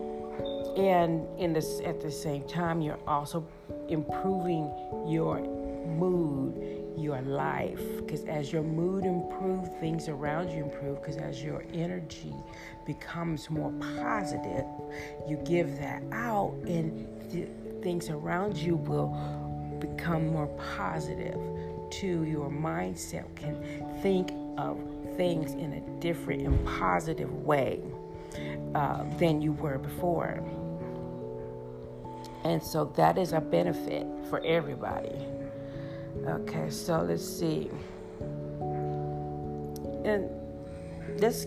and 0.81 1.27
in 1.39 1.53
this 1.53 1.81
at 1.85 2.01
the 2.01 2.11
same 2.11 2.43
time, 2.45 2.81
you're 2.81 2.99
also 3.07 3.47
improving 3.89 4.73
your 5.07 5.41
mood, 5.87 6.95
your 6.97 7.21
life. 7.21 7.81
Because 7.99 8.25
as 8.25 8.53
your 8.53 8.63
mood 8.63 9.05
improves, 9.05 9.69
things 9.81 10.09
around 10.09 10.51
you 10.51 10.65
improve. 10.65 11.01
Because 11.01 11.17
as 11.19 11.43
your 11.43 11.65
energy 11.75 12.35
becomes 12.87 13.51
more 13.51 13.73
positive, 14.03 14.65
you 15.29 15.37
give 15.45 15.79
that 15.79 16.03
out, 16.13 16.55
and 16.67 17.07
th- 17.31 17.49
things 17.83 18.09
around 18.09 18.57
you 18.57 18.77
will 18.77 19.09
become 19.81 20.29
more 20.29 20.49
positive 20.77 21.39
to 21.91 22.25
your 22.25 22.49
mindset 22.49 23.25
can 23.35 23.57
think 24.01 24.33
of 24.59 24.79
things 25.17 25.53
in 25.53 25.73
a 25.73 26.01
different 26.01 26.43
and 26.43 26.67
positive 26.67 27.33
way 27.45 27.81
uh, 28.75 29.05
than 29.19 29.43
you 29.43 29.53
were 29.53 29.79
before. 29.79 30.41
And 32.45 32.63
so 32.63 32.87
that 32.97 33.19
is 33.19 33.33
a 33.33 33.41
benefit 33.41 34.07
for 34.29 34.41
everybody. 34.45 35.27
Okay, 36.27 36.71
so 36.71 37.03
let's 37.03 37.25
see. 37.25 37.71
And 40.05 40.29
let's 41.19 41.47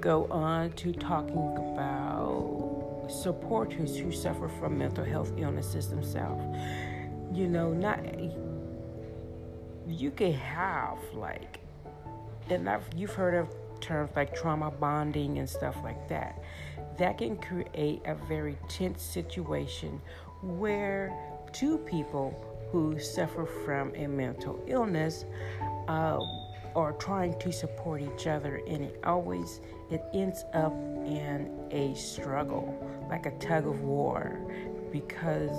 go 0.00 0.26
on 0.26 0.72
to 0.72 0.92
talking 0.92 1.56
about 1.56 3.06
supporters 3.08 3.96
who 3.96 4.12
suffer 4.12 4.48
from 4.48 4.78
mental 4.78 5.04
health 5.04 5.32
illnesses 5.36 5.88
themselves. 5.88 6.42
You 7.32 7.48
know, 7.48 7.72
not 7.72 8.00
you 9.86 10.10
can 10.10 10.32
have 10.32 10.98
like, 11.12 11.60
and 12.48 12.68
I've, 12.68 12.84
you've 12.96 13.14
heard 13.14 13.34
of 13.34 13.48
terms 13.82 14.10
like 14.16 14.34
trauma 14.34 14.70
bonding 14.70 15.38
and 15.38 15.48
stuff 15.48 15.76
like 15.84 16.08
that. 16.08 16.42
That 16.98 17.18
can 17.18 17.36
create 17.36 18.02
a 18.06 18.14
very 18.28 18.56
tense 18.68 19.02
situation 19.02 20.00
where 20.42 21.12
two 21.52 21.76
people 21.78 22.34
who 22.70 22.98
suffer 22.98 23.44
from 23.44 23.94
a 23.94 24.06
mental 24.06 24.62
illness 24.66 25.26
uh, 25.88 26.18
are 26.74 26.92
trying 26.94 27.38
to 27.38 27.52
support 27.52 28.00
each 28.00 28.26
other, 28.26 28.62
and 28.66 28.82
it 28.82 28.98
always 29.04 29.60
it 29.90 30.02
ends 30.14 30.44
up 30.54 30.72
in 31.04 31.50
a 31.70 31.94
struggle, 31.94 32.74
like 33.10 33.26
a 33.26 33.32
tug 33.32 33.66
of 33.66 33.82
war, 33.82 34.40
because 34.90 35.50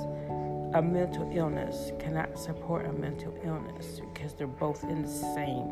a 0.74 0.82
mental 0.82 1.30
illness 1.36 1.92
cannot 2.00 2.38
support 2.40 2.88
a 2.88 2.94
mental 2.94 3.38
illness 3.44 4.02
because 4.14 4.34
they're 4.34 4.48
both 4.48 4.84
in 4.86 5.04
the 5.04 5.08
same 5.08 5.70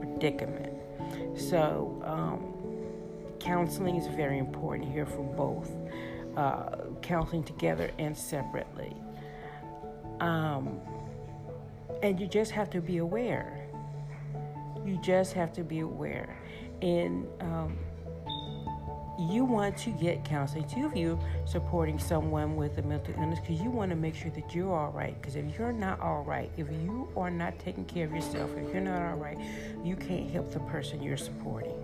predicament. 0.00 0.83
So, 1.36 2.02
um, 2.04 2.54
counseling 3.40 3.96
is 3.96 4.06
very 4.06 4.38
important 4.38 4.90
here 4.90 5.06
for 5.06 5.22
both 5.22 5.70
uh, 6.36 6.76
counseling 7.02 7.44
together 7.44 7.90
and 7.98 8.16
separately. 8.16 8.96
Um, 10.20 10.80
and 12.02 12.18
you 12.18 12.26
just 12.26 12.50
have 12.52 12.70
to 12.70 12.80
be 12.80 12.98
aware. 12.98 13.66
You 14.84 14.98
just 15.02 15.32
have 15.32 15.52
to 15.54 15.64
be 15.64 15.80
aware. 15.80 16.36
And 16.82 17.26
um, 17.40 17.78
you 19.18 19.44
want 19.44 19.76
to 19.78 19.90
get 19.90 20.24
counseling 20.24 20.66
too 20.68 20.86
if 20.86 20.96
you're 20.96 21.18
supporting 21.44 21.98
someone 21.98 22.56
with 22.56 22.78
a 22.78 22.82
mental 22.82 23.14
illness 23.16 23.38
because 23.38 23.60
you 23.60 23.70
want 23.70 23.90
to 23.90 23.96
make 23.96 24.14
sure 24.14 24.30
that 24.32 24.54
you're 24.54 24.74
all 24.74 24.90
right. 24.90 25.20
Because 25.20 25.36
if 25.36 25.58
you're 25.58 25.72
not 25.72 26.00
all 26.00 26.22
right, 26.22 26.50
if 26.56 26.68
you 26.70 27.08
are 27.16 27.30
not 27.30 27.58
taking 27.58 27.84
care 27.84 28.06
of 28.06 28.12
yourself, 28.12 28.50
if 28.56 28.72
you're 28.72 28.82
not 28.82 29.00
all 29.02 29.16
right, 29.16 29.38
you 29.84 29.96
can't 29.96 30.28
help 30.30 30.52
the 30.52 30.60
person 30.60 31.02
you're 31.02 31.16
supporting. 31.16 31.74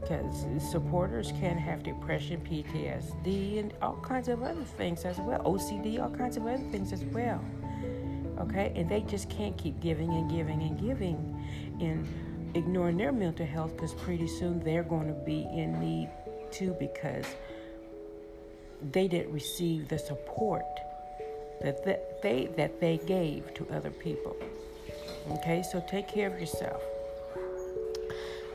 Because 0.00 0.46
supporters 0.70 1.32
can 1.38 1.56
have 1.58 1.82
depression, 1.82 2.40
PTSD, 2.40 3.60
and 3.60 3.72
all 3.82 3.96
kinds 4.02 4.28
of 4.28 4.42
other 4.42 4.64
things 4.64 5.04
as 5.04 5.18
well, 5.18 5.38
OCD, 5.40 6.02
all 6.02 6.10
kinds 6.10 6.36
of 6.36 6.46
other 6.46 6.58
things 6.70 6.92
as 6.92 7.04
well. 7.04 7.44
Okay, 8.40 8.72
and 8.74 8.88
they 8.88 9.02
just 9.02 9.30
can't 9.30 9.56
keep 9.56 9.78
giving 9.80 10.10
and 10.10 10.28
giving 10.28 10.62
and 10.62 10.80
giving 10.80 11.46
and 11.80 12.08
ignoring 12.56 12.96
their 12.96 13.12
mental 13.12 13.46
health 13.46 13.72
because 13.76 13.94
pretty 13.94 14.26
soon 14.26 14.58
they're 14.60 14.82
going 14.82 15.06
to 15.06 15.14
be 15.24 15.42
in 15.54 15.78
need 15.78 16.10
too 16.52 16.76
because 16.78 17.26
they 18.92 19.08
didn't 19.08 19.32
receive 19.32 19.88
the 19.88 19.98
support 19.98 20.64
that 21.62 22.22
they 22.22 22.48
that 22.56 22.80
they 22.80 22.98
gave 23.06 23.54
to 23.54 23.66
other 23.70 23.90
people. 23.90 24.36
Okay, 25.30 25.62
so 25.62 25.84
take 25.88 26.08
care 26.08 26.26
of 26.26 26.40
yourself. 26.40 26.82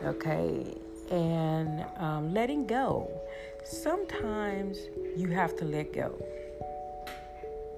Okay, 0.04 0.76
and 1.10 1.86
um, 1.98 2.34
letting 2.34 2.68
go. 2.68 3.10
Sometimes 3.64 4.78
you 5.16 5.28
have 5.30 5.56
to 5.58 5.66
let 5.66 5.94
go. 5.94 6.16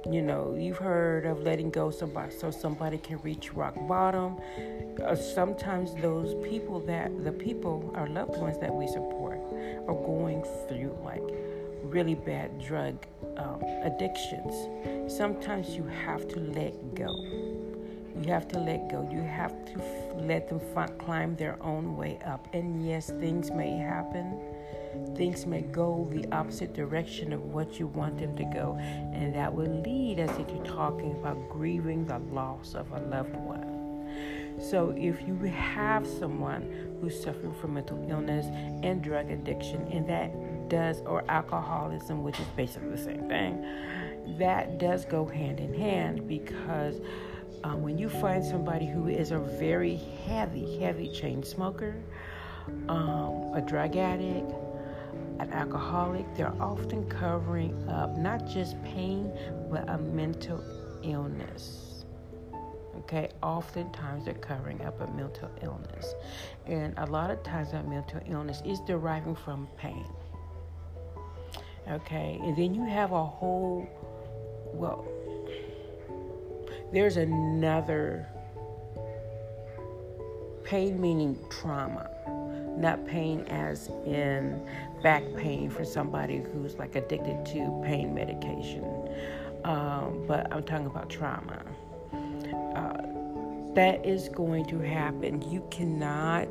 You 0.09 0.21
know, 0.21 0.55
you've 0.57 0.77
heard 0.77 1.25
of 1.25 1.41
letting 1.41 1.69
go 1.69 1.91
somebody 1.91 2.31
so 2.31 2.51
somebody 2.51 2.97
can 2.97 3.19
reach 3.19 3.53
rock 3.53 3.75
bottom. 3.87 4.39
Uh, 5.03 5.15
sometimes 5.15 5.93
those 6.01 6.33
people 6.47 6.79
that 6.81 7.23
the 7.23 7.31
people, 7.31 7.91
our 7.95 8.07
loved 8.07 8.37
ones 8.37 8.57
that 8.59 8.73
we 8.73 8.87
support, 8.87 9.39
are 9.89 10.05
going 10.05 10.43
through 10.67 10.95
like 11.03 11.23
really 11.83 12.15
bad 12.15 12.59
drug 12.61 13.05
um, 13.37 13.63
addictions. 13.83 15.11
Sometimes 15.11 15.69
you 15.69 15.83
have 16.05 16.27
to 16.27 16.39
let 16.39 16.73
go. 16.93 17.13
You 18.21 18.27
have 18.27 18.47
to 18.49 18.59
let 18.59 18.89
go. 18.89 19.07
You 19.11 19.21
have 19.21 19.53
to 19.73 19.81
let 20.17 20.49
them 20.49 20.59
climb 20.99 21.35
their 21.35 21.61
own 21.63 21.95
way 21.95 22.19
up. 22.25 22.47
And 22.53 22.85
yes, 22.85 23.09
things 23.19 23.51
may 23.51 23.77
happen 23.77 24.39
things 25.15 25.45
may 25.45 25.61
go 25.61 26.07
the 26.11 26.25
opposite 26.31 26.73
direction 26.73 27.31
of 27.31 27.41
what 27.41 27.79
you 27.79 27.87
want 27.87 28.17
them 28.17 28.35
to 28.35 28.43
go. 28.45 28.75
And 28.79 29.35
that 29.35 29.53
will 29.53 29.81
lead 29.81 30.19
us 30.19 30.35
into 30.37 30.57
talking 30.63 31.11
about 31.11 31.49
grieving 31.49 32.05
the 32.05 32.19
loss 32.33 32.73
of 32.73 32.91
a 32.91 32.99
loved 32.99 33.35
one. 33.35 33.78
So, 34.59 34.93
if 34.97 35.21
you 35.25 35.35
have 35.35 36.05
someone 36.05 36.97
who's 36.99 37.21
suffering 37.21 37.53
from 37.61 37.75
mental 37.75 38.05
illness 38.09 38.45
and 38.83 39.01
drug 39.01 39.31
addiction, 39.31 39.87
and 39.91 40.07
that 40.09 40.69
does, 40.69 41.01
or 41.01 41.23
alcoholism, 41.29 42.23
which 42.23 42.39
is 42.39 42.47
basically 42.57 42.89
the 42.89 42.97
same 42.97 43.29
thing, 43.29 43.65
that 44.37 44.77
does 44.77 45.05
go 45.05 45.25
hand 45.25 45.59
in 45.59 45.73
hand 45.73 46.27
because 46.27 46.99
um, 47.63 47.81
when 47.81 47.97
you 47.97 48.09
find 48.09 48.43
somebody 48.43 48.85
who 48.85 49.07
is 49.07 49.31
a 49.31 49.39
very 49.39 49.95
heavy, 50.25 50.77
heavy 50.79 51.09
chain 51.09 51.41
smoker, 51.41 51.95
um, 52.89 53.53
a 53.55 53.63
drug 53.65 53.95
addict, 53.95 54.51
an 55.39 55.51
alcoholic, 55.53 56.25
they're 56.35 56.53
often 56.61 57.09
covering 57.09 57.87
up 57.89 58.17
not 58.17 58.45
just 58.45 58.81
pain, 58.83 59.31
but 59.71 59.87
a 59.89 59.97
mental 59.97 60.61
illness. 61.03 61.88
Okay, 63.09 63.31
oftentimes 63.41 64.25
they're 64.25 64.35
covering 64.35 64.85
up 64.85 65.01
a 65.01 65.07
mental 65.13 65.49
illness. 65.63 66.13
And 66.67 66.93
a 66.97 67.07
lot 67.07 67.31
of 67.31 67.41
times 67.41 67.71
that 67.71 67.87
mental 67.87 68.21
illness 68.27 68.61
is 68.63 68.79
deriving 68.81 69.35
from 69.35 69.67
pain. 69.77 70.05
Okay, 71.89 72.39
and 72.43 72.55
then 72.55 72.75
you 72.75 72.85
have 72.85 73.11
a 73.11 73.25
whole, 73.25 73.89
well, 74.75 75.07
there's 76.93 77.17
another 77.17 78.27
pain 80.63 81.01
meaning 81.01 81.35
trauma 81.49 82.11
not 82.77 83.05
pain 83.07 83.41
as 83.47 83.89
in 84.05 84.63
back 85.01 85.23
pain 85.35 85.69
for 85.69 85.83
somebody 85.83 86.43
who's 86.53 86.75
like 86.75 86.95
addicted 86.95 87.43
to 87.45 87.81
pain 87.83 88.13
medication, 88.13 88.85
um, 89.65 90.23
but 90.27 90.47
I'm 90.53 90.63
talking 90.63 90.85
about 90.85 91.09
trauma. 91.09 91.61
That 93.75 94.05
is 94.05 94.29
going 94.29 94.65
to 94.65 94.79
happen. 94.79 95.41
You 95.51 95.65
cannot 95.69 96.47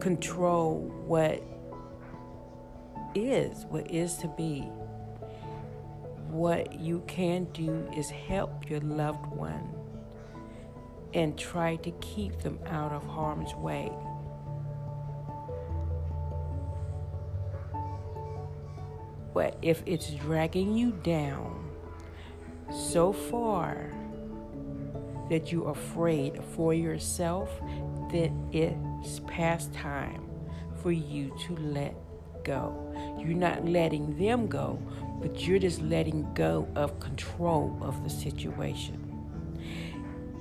control 0.00 0.80
what 1.06 1.42
is, 3.14 3.64
what 3.70 3.90
is 3.90 4.16
to 4.18 4.28
be. 4.28 4.60
What 6.28 6.78
you 6.78 7.02
can 7.06 7.44
do 7.52 7.88
is 7.96 8.10
help 8.10 8.68
your 8.68 8.80
loved 8.80 9.26
one 9.26 9.72
and 11.14 11.38
try 11.38 11.76
to 11.76 11.90
keep 11.92 12.40
them 12.40 12.58
out 12.66 12.92
of 12.92 13.02
harm's 13.06 13.54
way. 13.54 13.90
But 19.32 19.56
if 19.62 19.82
it's 19.86 20.10
dragging 20.10 20.76
you 20.76 20.92
down 20.92 21.70
so 22.70 23.12
far 23.12 23.90
that 25.30 25.50
you're 25.50 25.70
afraid 25.70 26.42
for 26.54 26.72
yourself, 26.74 27.50
then 28.10 28.48
it's 28.52 29.20
past 29.26 29.72
time 29.72 30.22
for 30.82 30.92
you 30.92 31.36
to 31.46 31.56
let 31.56 31.94
go. 32.44 32.72
You're 33.18 33.36
not 33.36 33.66
letting 33.66 34.16
them 34.18 34.46
go, 34.46 34.78
but 35.20 35.46
you're 35.46 35.58
just 35.58 35.82
letting 35.82 36.32
go 36.34 36.68
of 36.76 36.98
control 37.00 37.76
of 37.82 38.02
the 38.04 38.10
situation. 38.10 39.02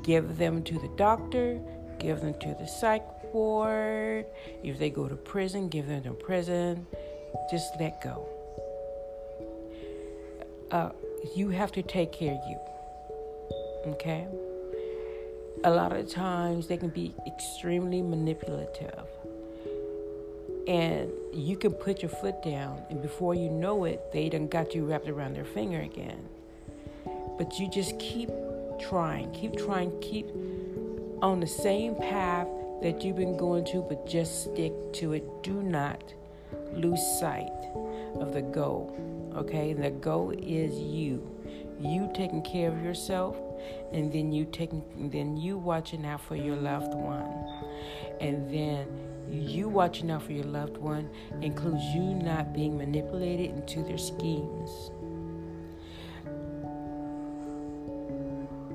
Give 0.04 0.38
them 0.38 0.64
to 0.64 0.78
the 0.78 0.90
doctor, 0.96 1.60
give 2.00 2.22
them 2.22 2.36
to 2.40 2.56
the 2.60 2.68
psych 2.68 3.04
ward. 3.34 4.26
If 4.64 4.78
they 4.78 4.90
go 4.90 5.08
to 5.08 5.16
prison, 5.16 5.68
give 5.68 5.88
them 5.88 6.04
to 6.04 6.12
prison. 6.12 6.86
Just 7.50 7.74
let 7.80 8.02
go. 8.02 8.28
Uh, 10.72 10.90
you 11.36 11.50
have 11.50 11.72
to 11.72 11.82
take 11.82 12.12
care 12.12 12.34
of 12.34 12.42
you. 12.48 12.60
Okay? 13.94 14.28
A 15.66 15.72
lot 15.72 15.94
of 15.94 16.08
times 16.08 16.68
they 16.68 16.78
can 16.78 16.90
be 16.90 17.16
extremely 17.26 18.00
manipulative. 18.04 19.08
And 20.68 21.12
you 21.34 21.58
can 21.58 21.74
put 21.74 22.04
your 22.04 22.10
foot 22.10 22.44
down, 22.44 22.84
and 22.92 23.02
before 23.02 23.34
you 23.34 23.50
know 23.50 23.86
it, 23.86 24.12
they 24.14 24.30
done 24.30 24.48
got 24.48 24.76
you 24.76 24.86
wrapped 24.86 25.10
around 25.10 25.36
their 25.36 25.44
finger 25.44 25.82
again. 25.82 26.30
But 27.40 27.58
you 27.58 27.68
just 27.68 27.98
keep 27.98 28.30
trying, 28.80 29.32
keep 29.32 29.58
trying, 29.58 30.00
keep 30.02 30.28
on 31.24 31.40
the 31.40 31.48
same 31.48 31.96
path 31.96 32.48
that 32.84 33.04
you've 33.04 33.18
been 33.18 33.36
going 33.36 33.66
to, 33.66 33.82
but 33.82 34.06
just 34.06 34.44
stick 34.44 34.72
to 34.94 35.14
it. 35.14 35.24
Do 35.42 35.64
not 35.64 36.14
lose 36.74 37.02
sight 37.20 37.50
of 38.20 38.36
the 38.36 38.44
goal. 38.44 38.96
Okay, 39.36 39.72
and 39.72 39.84
the 39.84 39.90
goal 39.90 40.30
is 40.30 40.76
you. 40.78 41.28
You 41.80 42.12
taking 42.14 42.44
care 42.44 42.70
of 42.70 42.84
yourself, 42.84 43.36
and 43.92 44.12
then 44.12 44.32
you 44.32 44.46
taking, 44.46 44.84
then 45.12 45.38
you 45.38 45.58
watching 45.58 46.06
out 46.06 46.22
for 46.22 46.36
your 46.36 46.56
loved 46.56 46.94
one, 46.94 47.32
and 48.20 48.50
then 48.54 48.88
you 49.30 49.68
watching 49.68 50.12
out 50.12 50.24
for 50.24 50.32
your 50.32 50.46
loved 50.46 50.78
one 50.78 51.10
includes 51.42 51.84
you 51.94 52.02
not 52.02 52.54
being 52.54 52.78
manipulated 52.78 53.50
into 53.52 53.84
their 53.84 53.98
schemes. 53.98 54.92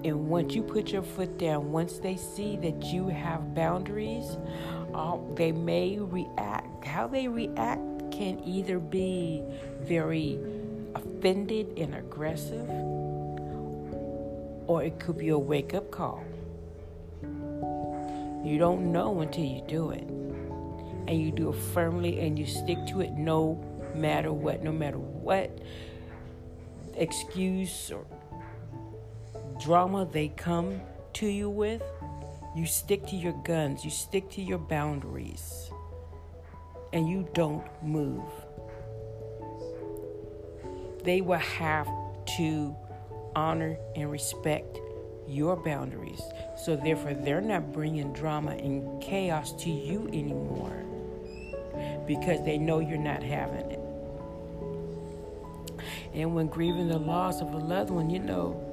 And 0.02 0.28
once 0.28 0.54
you 0.54 0.62
put 0.62 0.92
your 0.92 1.02
foot 1.02 1.36
down, 1.36 1.72
once 1.72 1.98
they 1.98 2.16
see 2.16 2.56
that 2.56 2.84
you 2.84 3.08
have 3.08 3.54
boundaries, 3.54 4.38
uh, 4.94 5.18
they 5.34 5.52
may 5.52 5.98
react. 5.98 6.86
How 6.86 7.06
they 7.06 7.28
react 7.28 8.10
can 8.10 8.40
either 8.44 8.78
be 8.78 9.42
very 9.82 10.38
offended 10.94 11.78
and 11.78 11.94
aggressive, 11.94 12.66
or 14.70 14.84
it 14.84 15.00
could 15.00 15.18
be 15.18 15.30
a 15.30 15.36
wake 15.36 15.74
up 15.74 15.90
call. 15.90 16.22
You 18.44 18.56
don't 18.56 18.92
know 18.92 19.20
until 19.20 19.44
you 19.44 19.64
do 19.66 19.90
it. 19.90 20.06
And 21.08 21.20
you 21.20 21.32
do 21.32 21.50
it 21.50 21.56
firmly 21.74 22.20
and 22.20 22.38
you 22.38 22.46
stick 22.46 22.78
to 22.86 23.00
it 23.00 23.10
no 23.10 23.60
matter 23.96 24.32
what, 24.32 24.62
no 24.62 24.70
matter 24.70 24.96
what 24.96 25.50
excuse 26.94 27.90
or 27.90 28.06
drama 29.60 30.06
they 30.12 30.28
come 30.28 30.80
to 31.14 31.26
you 31.26 31.50
with. 31.50 31.82
You 32.54 32.64
stick 32.64 33.04
to 33.08 33.16
your 33.16 33.34
guns, 33.42 33.84
you 33.84 33.90
stick 33.90 34.30
to 34.30 34.40
your 34.40 34.58
boundaries, 34.58 35.68
and 36.92 37.08
you 37.08 37.28
don't 37.34 37.66
move. 37.82 38.22
They 41.02 41.22
will 41.22 41.38
have 41.38 41.88
to 42.36 42.76
honor 43.34 43.76
and 43.96 44.10
respect 44.10 44.78
your 45.26 45.56
boundaries. 45.56 46.20
So, 46.56 46.76
therefore, 46.76 47.14
they're 47.14 47.40
not 47.40 47.72
bringing 47.72 48.12
drama 48.12 48.52
and 48.52 49.02
chaos 49.02 49.52
to 49.62 49.70
you 49.70 50.08
anymore 50.08 50.84
because 52.06 52.44
they 52.44 52.58
know 52.58 52.80
you're 52.80 52.98
not 52.98 53.22
having 53.22 53.70
it. 53.70 53.80
And 56.12 56.34
when 56.34 56.48
grieving 56.48 56.88
the 56.88 56.98
loss 56.98 57.40
of 57.40 57.52
a 57.54 57.58
loved 57.58 57.90
one, 57.90 58.10
you 58.10 58.18
know, 58.18 58.66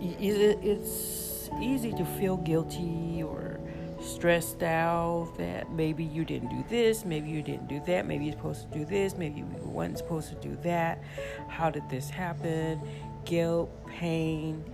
it's 0.00 1.48
easy 1.60 1.92
to 1.92 2.04
feel 2.04 2.36
guilty 2.38 3.22
or 3.22 3.60
stressed 4.00 4.64
out 4.64 5.32
that 5.38 5.70
maybe 5.70 6.02
you 6.02 6.24
didn't 6.24 6.48
do 6.48 6.64
this, 6.68 7.04
maybe 7.04 7.30
you 7.30 7.40
didn't 7.40 7.68
do 7.68 7.80
that, 7.86 8.04
maybe 8.04 8.24
you're 8.24 8.32
supposed 8.32 8.70
to 8.72 8.78
do 8.78 8.84
this, 8.84 9.16
maybe 9.16 9.38
you 9.38 9.46
weren't 9.62 9.96
supposed 9.96 10.28
to 10.28 10.34
do 10.34 10.58
that. 10.64 11.00
How 11.46 11.70
did 11.70 11.88
this 11.88 12.10
happen? 12.10 12.80
Guilt, 13.24 13.70
pain, 13.86 14.64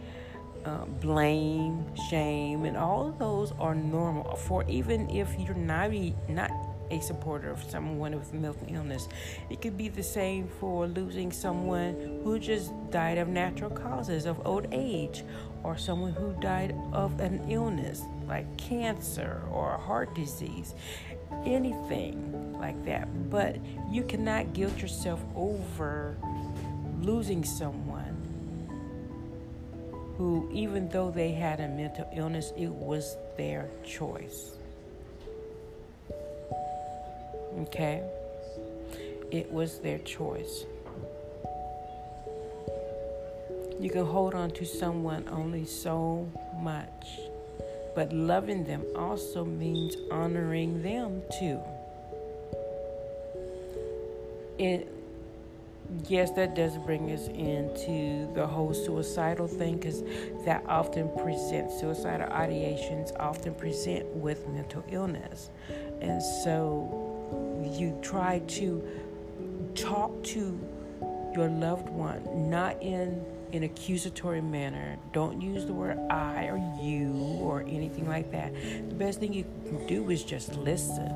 uh, 0.65 0.85
blame, 1.01 1.85
shame, 2.09 2.65
and 2.65 2.77
all 2.77 3.09
of 3.09 3.19
those 3.19 3.53
are 3.59 3.75
normal. 3.75 4.37
For 4.37 4.65
even 4.69 5.09
if 5.11 5.29
you're 5.39 5.55
not 5.55 5.91
not 6.29 6.51
a 6.91 7.01
supporter 7.01 7.51
of 7.51 7.63
someone 7.71 8.17
with 8.17 8.33
mental 8.33 8.67
illness, 8.69 9.09
it 9.51 9.61
could 9.61 9.77
be 9.77 9.89
the 9.89 10.03
same 10.03 10.49
for 10.59 10.87
losing 10.87 11.31
someone 11.31 12.21
who 12.25 12.39
just 12.39 12.73
died 12.91 13.19
of 13.19 13.29
natural 13.29 13.71
causes 13.71 14.25
of 14.25 14.47
old 14.47 14.67
age, 14.73 15.23
or 15.63 15.77
someone 15.77 16.13
who 16.13 16.33
died 16.41 16.75
of 16.93 17.21
an 17.21 17.45
illness 17.51 18.03
like 18.27 18.47
cancer 18.57 19.43
or 19.51 19.77
heart 19.77 20.15
disease, 20.15 20.75
anything 21.45 22.59
like 22.59 22.83
that. 22.85 23.31
But 23.31 23.57
you 23.91 24.03
cannot 24.03 24.53
guilt 24.53 24.81
yourself 24.81 25.25
over 25.35 26.17
losing 27.01 27.45
someone 27.45 27.88
who, 30.19 30.51
even 30.53 30.89
though 30.89 31.13
they 31.13 31.31
had 31.31 31.61
a 31.61 31.69
mental 31.69 32.07
illness, 32.13 32.53
it 32.57 32.71
was 32.71 33.17
their 33.37 33.71
choice. 33.85 34.59
Okay? 37.61 38.03
It 39.31 39.51
was 39.53 39.79
their 39.79 39.99
choice. 39.99 40.65
You 43.81 43.91
can 43.91 44.05
hold 44.05 44.35
on 44.35 44.51
to 44.53 44.67
someone 44.67 45.29
only 45.29 45.65
so 45.65 46.29
much, 46.61 47.21
but 47.95 48.13
loving 48.13 48.65
them 48.65 48.85
also 48.97 49.45
means 49.45 49.97
honoring 50.11 50.83
them 50.83 51.23
too. 51.39 51.61
It 54.59 54.98
yes, 56.07 56.31
that 56.33 56.55
does 56.55 56.77
bring 56.79 57.11
us 57.13 57.29
into 57.29 58.33
the 58.35 58.47
whole 58.47 58.75
suicidal 58.75 59.47
thing 59.47 59.77
because 59.77 60.03
that 60.45 60.63
often 60.69 61.11
presents 61.17 61.81
suicidal 61.81 62.29
ideations 62.29 63.13
often 63.19 63.55
present 63.55 64.07
with 64.15 64.47
mental 64.49 64.85
illness, 64.91 65.51
and 66.01 66.23
so 66.23 67.05
you 67.79 67.99
try 68.03 68.41
to 68.47 68.87
talk 69.75 70.23
to 70.23 70.59
your 71.35 71.49
loved 71.49 71.89
one 71.91 72.51
not 72.51 72.83
in 72.83 73.25
an 73.53 73.63
accusatory 73.63 74.41
manner. 74.41 74.97
Don't 75.13 75.41
use 75.41 75.65
the 75.65 75.73
word 75.73 75.99
I 76.11 76.47
or 76.47 76.59
you 76.83 77.13
or 77.41 77.63
anything 77.63 78.07
like 78.07 78.31
that. 78.33 78.53
The 78.55 78.95
best 78.95 79.21
thing 79.21 79.33
you 79.33 79.45
can 79.67 79.87
do 79.87 80.11
is 80.11 80.23
just 80.23 80.55
listen. 80.57 81.13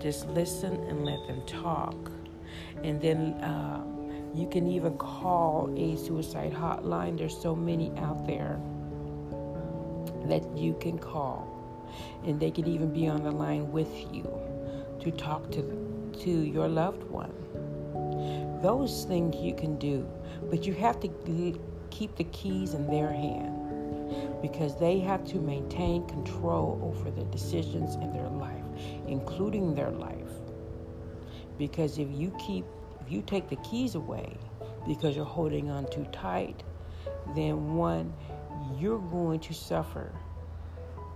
Just 0.00 0.26
listen 0.28 0.74
and 0.88 1.04
let 1.04 1.24
them 1.28 1.42
talk 1.46 2.10
and 2.82 3.00
then 3.00 3.34
uh, 3.42 3.84
you 4.34 4.48
can 4.48 4.66
even 4.66 4.96
call 4.96 5.72
a 5.76 5.96
suicide 5.96 6.52
hotline. 6.52 7.18
There's 7.18 7.36
so 7.36 7.54
many 7.54 7.92
out 7.98 8.26
there 8.26 8.60
that 10.26 10.44
you 10.56 10.74
can 10.80 10.98
call, 10.98 11.46
and 12.24 12.40
they 12.40 12.50
can 12.50 12.66
even 12.66 12.92
be 12.92 13.08
on 13.08 13.22
the 13.22 13.30
line 13.30 13.70
with 13.72 13.92
you 14.12 14.28
to 15.00 15.10
talk 15.10 15.50
to 15.52 15.62
to 16.20 16.30
your 16.30 16.68
loved 16.68 17.02
one. 17.04 17.32
Those 18.62 19.04
things 19.04 19.36
you 19.36 19.54
can 19.54 19.78
do, 19.78 20.06
but 20.50 20.66
you 20.66 20.74
have 20.74 21.00
to 21.00 21.08
keep 21.90 22.16
the 22.16 22.24
keys 22.24 22.74
in 22.74 22.86
their 22.88 23.12
hand 23.12 23.62
because 24.40 24.78
they 24.78 24.98
have 24.98 25.24
to 25.24 25.38
maintain 25.38 26.06
control 26.06 26.78
over 26.82 27.10
the 27.10 27.24
decisions 27.24 27.94
in 27.96 28.12
their 28.12 28.28
life, 28.28 28.64
including 29.06 29.74
their 29.74 29.90
life. 29.90 30.21
Because 31.58 31.98
if 31.98 32.08
you 32.10 32.34
keep, 32.38 32.64
if 33.04 33.10
you 33.10 33.22
take 33.22 33.48
the 33.48 33.56
keys 33.56 33.94
away 33.94 34.36
because 34.86 35.14
you're 35.16 35.24
holding 35.24 35.70
on 35.70 35.86
too 35.90 36.06
tight, 36.12 36.62
then 37.34 37.74
one, 37.74 38.12
you're 38.78 38.98
going 38.98 39.40
to 39.40 39.54
suffer 39.54 40.12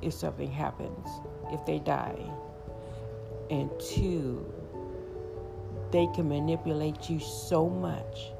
if 0.02 0.12
something 0.12 0.50
happens, 0.50 1.08
if 1.50 1.64
they 1.66 1.78
die. 1.78 2.18
And 3.50 3.70
two, 3.80 4.44
they 5.90 6.06
can 6.14 6.28
manipulate 6.28 7.08
you 7.08 7.20
so 7.20 7.68
much 7.68 8.32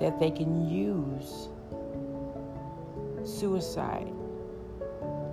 that 0.00 0.18
they 0.18 0.30
can 0.30 0.68
use 0.68 1.48
suicide, 3.24 4.12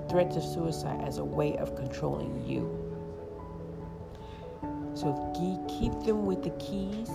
threats 0.10 0.36
of 0.36 0.44
suicide, 0.44 1.02
as 1.06 1.18
a 1.18 1.24
way 1.24 1.58
of 1.58 1.76
controlling 1.76 2.46
you. 2.46 2.81
So 5.02 5.34
keep 5.68 6.06
them 6.06 6.28
with 6.28 6.44
the 6.44 6.52
keys. 6.52 7.10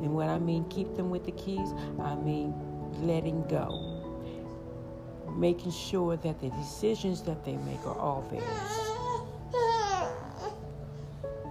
And 0.00 0.14
what 0.14 0.30
I 0.30 0.38
mean, 0.38 0.64
keep 0.70 0.94
them 0.94 1.10
with 1.10 1.26
the 1.26 1.32
keys, 1.32 1.68
I 2.00 2.14
mean 2.14 2.54
letting 3.02 3.46
go. 3.46 4.00
Making 5.36 5.70
sure 5.70 6.16
that 6.16 6.40
the 6.40 6.48
decisions 6.48 7.20
that 7.24 7.44
they 7.44 7.56
make 7.58 7.86
are 7.86 7.98
all 7.98 8.22
theirs. 8.30 8.44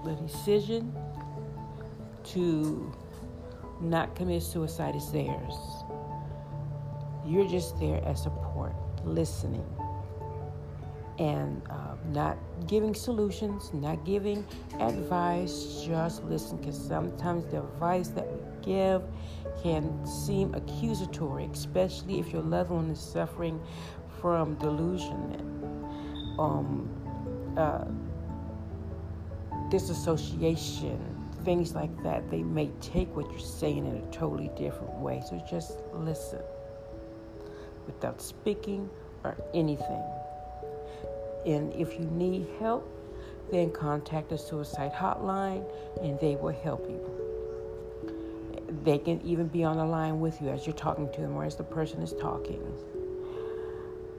The 0.04 0.14
decision 0.26 0.92
to 2.24 2.92
not 3.80 4.16
commit 4.16 4.42
suicide 4.42 4.96
is 4.96 5.12
theirs. 5.12 5.54
You're 7.28 7.48
just 7.48 7.80
there 7.80 8.04
as 8.06 8.24
support, 8.24 8.74
listening 9.06 9.66
and 11.24 11.62
uh, 11.70 11.96
not 12.12 12.38
giving 12.68 12.94
solutions, 12.94 13.74
not 13.74 14.04
giving 14.04 14.46
advice, 14.82 15.82
just 15.86 16.22
listen 16.26 16.58
because 16.58 16.78
sometimes 16.78 17.46
the 17.46 17.60
advice 17.60 18.10
that 18.10 18.28
we 18.30 18.40
give 18.62 19.02
can 19.62 20.06
seem 20.06 20.54
accusatory, 20.54 21.46
especially 21.54 22.20
if 22.20 22.34
your 22.34 22.42
loved 22.42 22.72
one 22.72 22.90
is 22.90 23.00
suffering 23.00 23.58
from 24.20 24.56
delusion 24.56 25.16
um, 26.38 26.90
uh, 27.58 27.86
disassociation, 29.70 31.00
things 31.46 31.74
like 31.74 32.04
that. 32.04 32.30
They 32.30 32.44
may 32.44 32.68
take 32.82 33.16
what 33.16 33.32
you're 33.32 33.40
saying 33.40 33.86
in 33.86 33.96
a 33.96 34.12
totally 34.12 34.52
different 34.58 34.94
way. 34.96 35.24
So 35.30 35.42
just 35.50 35.78
listen 35.94 36.42
without 37.86 38.22
speaking 38.22 38.90
or 39.24 39.38
anything. 39.54 40.04
And 41.46 41.74
if 41.74 42.00
you 42.00 42.06
need 42.06 42.48
help, 42.60 42.90
then 43.52 43.72
contact 43.72 44.30
the 44.30 44.38
suicide 44.38 44.94
hotline 44.94 45.64
and 46.02 46.20
they 46.20 46.36
will 46.36 46.54
help 46.54 46.90
you. 46.90 47.00
They 48.84 48.98
can 48.98 49.22
even 49.22 49.48
be 49.48 49.64
on 49.64 49.78
the 49.78 49.86
line 49.86 50.20
with 50.20 50.42
you 50.42 50.50
as 50.50 50.66
you're 50.66 50.76
talking 50.76 51.12
to 51.14 51.22
them 51.22 51.36
or 51.36 51.46
as 51.46 51.56
the 51.56 51.64
person 51.64 52.02
is 52.02 52.14
talking. 52.14 52.62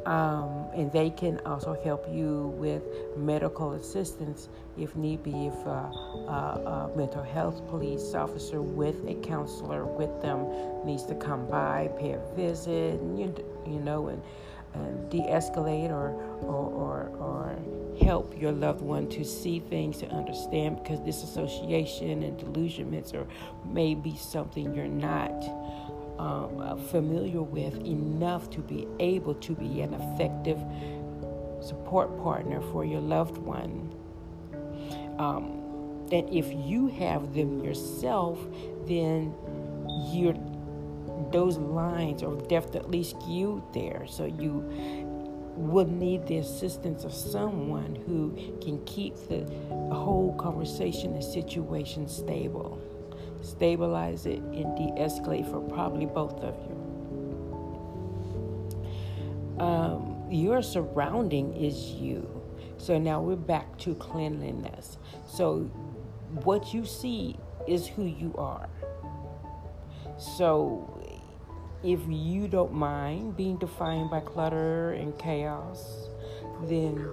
Um, 0.06 0.66
and 0.74 0.92
they 0.92 1.08
can 1.08 1.40
also 1.46 1.80
help 1.82 2.06
you 2.12 2.54
with 2.58 2.82
medical 3.16 3.72
assistance 3.72 4.48
if 4.76 4.94
need 4.96 5.22
be. 5.22 5.46
If 5.46 5.66
uh, 5.66 5.70
a 5.70 6.90
mental 6.94 7.22
health 7.22 7.66
police 7.68 8.14
officer 8.14 8.60
with 8.60 8.96
a 9.08 9.14
counselor 9.14 9.86
with 9.86 10.20
them 10.20 10.46
needs 10.84 11.04
to 11.06 11.14
come 11.14 11.46
by, 11.48 11.90
pay 11.98 12.12
a 12.12 12.20
visit, 12.36 13.00
and 13.00 13.18
you, 13.18 13.34
you 13.66 13.80
know, 13.80 14.08
and 14.08 14.22
de-escalate 15.08 15.90
or, 15.90 16.10
or, 16.42 16.66
or, 16.66 17.08
or 17.18 17.58
help 18.02 18.40
your 18.40 18.52
loved 18.52 18.80
one 18.80 19.08
to 19.08 19.24
see 19.24 19.60
things 19.60 19.98
to 19.98 20.06
understand 20.08 20.82
because 20.82 20.98
disassociation 21.00 22.22
and 22.22 22.38
delusionments 22.38 23.14
or 23.14 23.26
maybe 23.64 24.16
something 24.16 24.74
you're 24.74 24.86
not 24.86 25.44
um, 26.18 26.78
familiar 26.90 27.42
with 27.42 27.74
enough 27.84 28.50
to 28.50 28.60
be 28.60 28.86
able 28.98 29.34
to 29.34 29.54
be 29.54 29.80
an 29.80 29.94
effective 29.94 30.58
support 31.60 32.16
partner 32.22 32.60
for 32.72 32.84
your 32.84 33.00
loved 33.00 33.38
one. 33.38 33.92
Um, 35.18 35.60
and 36.12 36.28
if 36.30 36.52
you 36.52 36.88
have 36.88 37.34
them 37.34 37.64
yourself, 37.64 38.38
then 38.86 39.34
you're 40.12 40.36
those 41.34 41.58
lines 41.58 42.22
are 42.22 42.36
definitely 42.46 43.02
skewed 43.02 43.60
there. 43.72 44.06
So 44.06 44.24
you 44.24 44.64
will 45.56 45.88
need 45.88 46.28
the 46.28 46.38
assistance 46.38 47.02
of 47.02 47.12
someone 47.12 47.96
who 48.06 48.36
can 48.62 48.82
keep 48.84 49.16
the 49.28 49.44
whole 49.92 50.36
conversation 50.38 51.12
and 51.14 51.24
situation 51.24 52.06
stable. 52.08 52.80
Stabilize 53.42 54.26
it 54.26 54.38
and 54.38 54.76
de 54.76 54.92
escalate 54.96 55.50
for 55.50 55.60
probably 55.60 56.06
both 56.06 56.38
of 56.40 56.54
you. 56.68 56.76
Um, 59.58 60.22
your 60.30 60.62
surrounding 60.62 61.52
is 61.56 61.90
you. 61.94 62.28
So 62.78 62.96
now 62.96 63.20
we're 63.20 63.34
back 63.34 63.76
to 63.78 63.96
cleanliness. 63.96 64.98
So 65.26 65.62
what 66.44 66.72
you 66.72 66.84
see 66.84 67.36
is 67.66 67.88
who 67.88 68.04
you 68.04 68.32
are. 68.38 68.68
So 70.16 71.03
if 71.84 72.00
you 72.08 72.48
don't 72.48 72.72
mind 72.72 73.36
being 73.36 73.58
defined 73.58 74.10
by 74.10 74.20
clutter 74.20 74.92
and 74.92 75.16
chaos, 75.18 76.08
then 76.62 77.10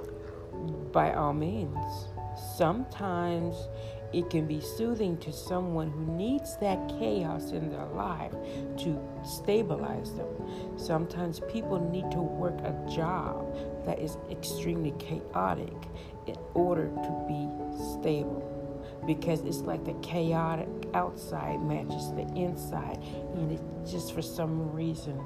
by 0.94 1.14
all 1.14 1.34
means. 1.34 2.08
Sometimes 2.56 3.68
it 4.14 4.30
can 4.30 4.48
be 4.48 4.62
soothing 4.62 5.18
to 5.18 5.32
someone 5.32 5.90
who 5.90 6.06
needs 6.14 6.58
that 6.58 6.88
chaos 6.88 7.52
in 7.52 7.70
their 7.70 7.86
life 7.88 8.32
to 8.78 9.00
stabilize 9.24 10.14
them. 10.14 10.28
Sometimes 10.78 11.42
people 11.52 11.80
need 11.92 12.10
to 12.12 12.22
work 12.22 12.58
a 12.62 12.74
job 12.94 13.54
that 13.86 14.00
is 14.00 14.18
extremely 14.30 14.94
chaotic 15.00 15.76
in 16.28 16.36
order 16.54 16.88
to 16.88 17.26
be 17.28 17.48
stable 17.94 18.61
because 19.06 19.42
it's 19.42 19.60
like 19.60 19.84
the 19.86 19.94
chaotic 20.02 20.68
outside 20.94 21.62
matches 21.62 22.12
the 22.12 22.28
inside, 22.36 22.98
and 23.36 23.52
it 23.52 23.62
just 23.90 24.14
for 24.14 24.22
some 24.22 24.72
reason 24.72 25.20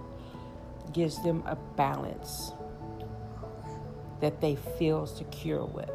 gives 0.94 1.22
them 1.24 1.44
a 1.46 1.56
balance 1.76 2.52
that 4.22 4.40
they 4.40 4.56
feel 4.78 5.06
secure 5.06 5.66
with. 5.66 5.90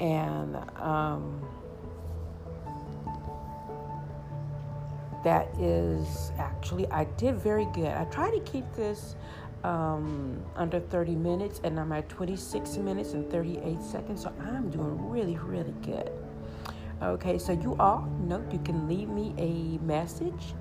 And 0.00 0.56
um, 0.76 1.46
that 5.24 5.48
is 5.58 6.32
actually, 6.38 6.86
I 6.88 7.04
did 7.04 7.36
very 7.36 7.66
good. 7.74 7.88
I 7.88 8.04
try 8.04 8.30
to 8.30 8.40
keep 8.40 8.72
this 8.74 9.16
um, 9.64 10.42
under 10.56 10.80
30 10.80 11.14
minutes, 11.14 11.60
and 11.64 11.78
I'm 11.78 11.92
at 11.92 12.08
26 12.08 12.76
minutes 12.78 13.12
and 13.12 13.30
38 13.30 13.82
seconds. 13.82 14.22
So 14.22 14.32
I'm 14.40 14.70
doing 14.70 15.08
really, 15.08 15.36
really 15.36 15.74
good. 15.82 16.10
Okay, 17.02 17.38
so 17.38 17.52
you 17.52 17.76
all 17.78 18.10
know 18.20 18.44
you 18.50 18.58
can 18.60 18.88
leave 18.88 19.08
me 19.08 19.34
a 19.38 19.82
message, 19.84 20.54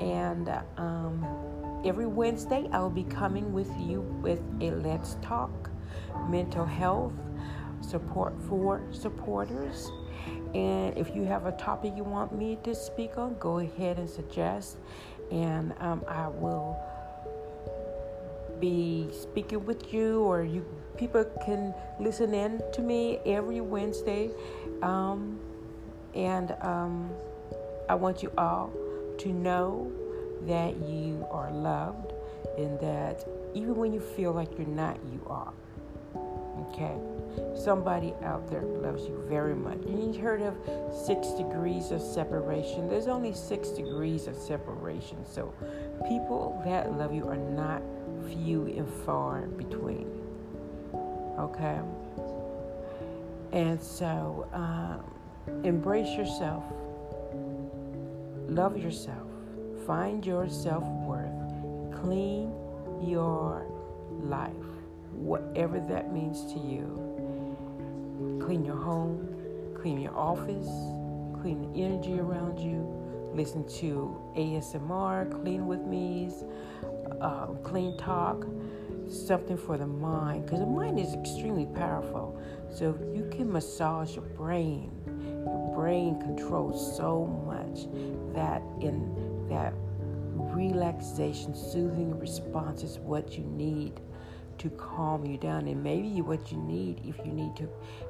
and 0.00 0.48
um, 0.76 1.82
every 1.84 2.06
Wednesday 2.06 2.68
I 2.72 2.78
will 2.80 2.90
be 2.90 3.04
coming 3.04 3.52
with 3.52 3.70
you 3.78 4.00
with 4.22 4.40
a 4.60 4.70
Let's 4.70 5.16
Talk 5.22 5.70
mental 6.28 6.64
health 6.64 7.12
support 7.80 8.40
for 8.42 8.80
supporters. 8.92 9.90
And 10.54 10.96
if 10.96 11.14
you 11.16 11.24
have 11.24 11.46
a 11.46 11.52
topic 11.52 11.94
you 11.96 12.04
want 12.04 12.32
me 12.32 12.58
to 12.62 12.74
speak 12.74 13.18
on, 13.18 13.36
go 13.38 13.58
ahead 13.58 13.98
and 13.98 14.08
suggest, 14.08 14.76
and 15.30 15.74
um, 15.80 16.04
I 16.06 16.28
will 16.28 16.78
be 18.62 19.08
speaking 19.10 19.66
with 19.66 19.92
you, 19.92 20.20
or 20.20 20.44
you 20.44 20.64
people 20.96 21.24
can 21.44 21.74
listen 21.98 22.32
in 22.32 22.62
to 22.72 22.80
me 22.80 23.18
every 23.26 23.60
Wednesday. 23.60 24.30
Um, 24.82 25.40
and 26.14 26.54
um, 26.60 27.10
I 27.88 27.96
want 27.96 28.22
you 28.22 28.30
all 28.38 28.72
to 29.18 29.28
know 29.30 29.90
that 30.46 30.76
you 30.76 31.26
are 31.30 31.50
loved, 31.50 32.12
and 32.56 32.78
that 32.78 33.26
even 33.52 33.74
when 33.74 33.92
you 33.92 34.00
feel 34.00 34.32
like 34.32 34.56
you're 34.56 34.66
not, 34.66 34.96
you 35.12 35.20
are. 35.26 35.52
Okay? 36.68 36.96
Somebody 37.56 38.14
out 38.22 38.48
there 38.48 38.62
loves 38.62 39.02
you 39.08 39.24
very 39.28 39.54
much. 39.54 39.78
You 39.86 40.12
heard 40.20 40.42
of 40.42 40.54
six 40.94 41.28
degrees 41.30 41.90
of 41.90 42.00
separation. 42.00 42.88
There's 42.88 43.08
only 43.08 43.32
six 43.32 43.70
degrees 43.70 44.26
of 44.26 44.36
separation. 44.36 45.24
So 45.26 45.52
people 46.06 46.62
that 46.64 46.92
love 46.96 47.12
you 47.12 47.26
are 47.28 47.36
not 47.36 47.82
few 48.28 48.66
and 48.66 48.88
far 49.04 49.42
between. 49.46 50.08
Okay? 51.38 51.80
And 53.52 53.82
so, 53.82 54.48
um, 54.52 55.64
embrace 55.64 56.16
yourself, 56.16 56.64
love 58.48 58.76
yourself, 58.76 59.26
find 59.86 60.24
your 60.24 60.48
self 60.48 60.84
worth, 61.06 62.00
clean 62.02 62.52
your 63.02 63.66
life, 64.22 64.52
whatever 65.12 65.80
that 65.80 66.12
means 66.12 66.52
to 66.52 66.58
you. 66.58 68.38
Clean 68.42 68.64
your 68.64 68.76
home, 68.76 69.28
clean 69.74 70.00
your 70.00 70.16
office, 70.16 70.68
clean 71.40 71.72
the 71.72 71.82
energy 71.82 72.18
around 72.18 72.58
you. 72.58 72.88
Listen 73.34 73.66
to 73.80 74.20
ASMR, 74.36 75.30
clean 75.42 75.66
with 75.66 75.80
me's, 75.80 76.44
um, 77.22 77.58
CleanTok, 77.62 79.10
something 79.10 79.56
for 79.56 79.78
the 79.78 79.86
mind, 79.86 80.44
because 80.44 80.60
the 80.60 80.66
mind 80.66 80.98
is 80.98 81.14
extremely 81.14 81.66
powerful. 81.66 82.40
So 82.70 82.98
you 83.14 83.28
can 83.30 83.50
massage 83.50 84.16
your 84.16 84.24
brain. 84.24 84.90
Your 85.06 85.74
brain 85.74 86.20
controls 86.20 86.96
so 86.96 87.26
much 87.46 87.86
that 88.34 88.62
in 88.80 89.46
that 89.48 89.74
relaxation, 90.54 91.54
soothing 91.54 92.18
response 92.18 92.82
is 92.82 92.98
what 92.98 93.36
you 93.36 93.44
need 93.44 94.00
to 94.58 94.70
calm 94.70 95.24
you 95.26 95.36
down. 95.36 95.66
And 95.68 95.82
maybe 95.82 96.20
what 96.22 96.50
you 96.50 96.58
need 96.58 97.02
if 97.04 97.18
you 97.26 97.32
need 97.32 97.56
to 97.56 97.68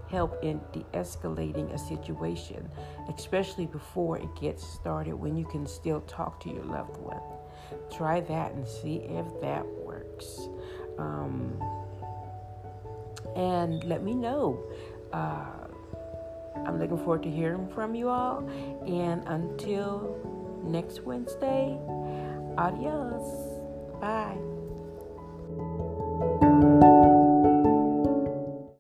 help 0.09 0.42
in 0.42 0.61
de 0.72 0.85
escalating 0.94 1.72
a 1.72 1.79
situation, 1.79 2.68
especially 3.16 3.66
before 3.66 4.18
it 4.18 4.29
gets 4.40 4.62
started 4.62 5.14
when 5.14 5.37
you 5.37 5.46
can 5.46 5.66
still 5.66 6.01
talk 6.03 6.40
to 6.40 6.51
your 6.51 6.64
loved 6.64 6.96
one. 6.98 7.41
Try 7.90 8.20
that 8.20 8.52
and 8.52 8.66
see 8.66 8.96
if 8.96 9.26
that 9.40 9.66
works. 9.66 10.48
Um, 10.98 11.61
and 13.37 13.82
let 13.85 14.02
me 14.02 14.14
know. 14.14 14.62
Uh, 15.12 15.62
I'm 16.66 16.78
looking 16.78 16.98
forward 16.98 17.22
to 17.24 17.30
hearing 17.30 17.68
from 17.68 17.94
you 17.94 18.08
all. 18.08 18.48
And 18.87 19.22
until 19.26 20.18
next 20.64 21.02
Wednesday, 21.02 21.78
adios. 22.56 23.61
Bye. 24.00 24.38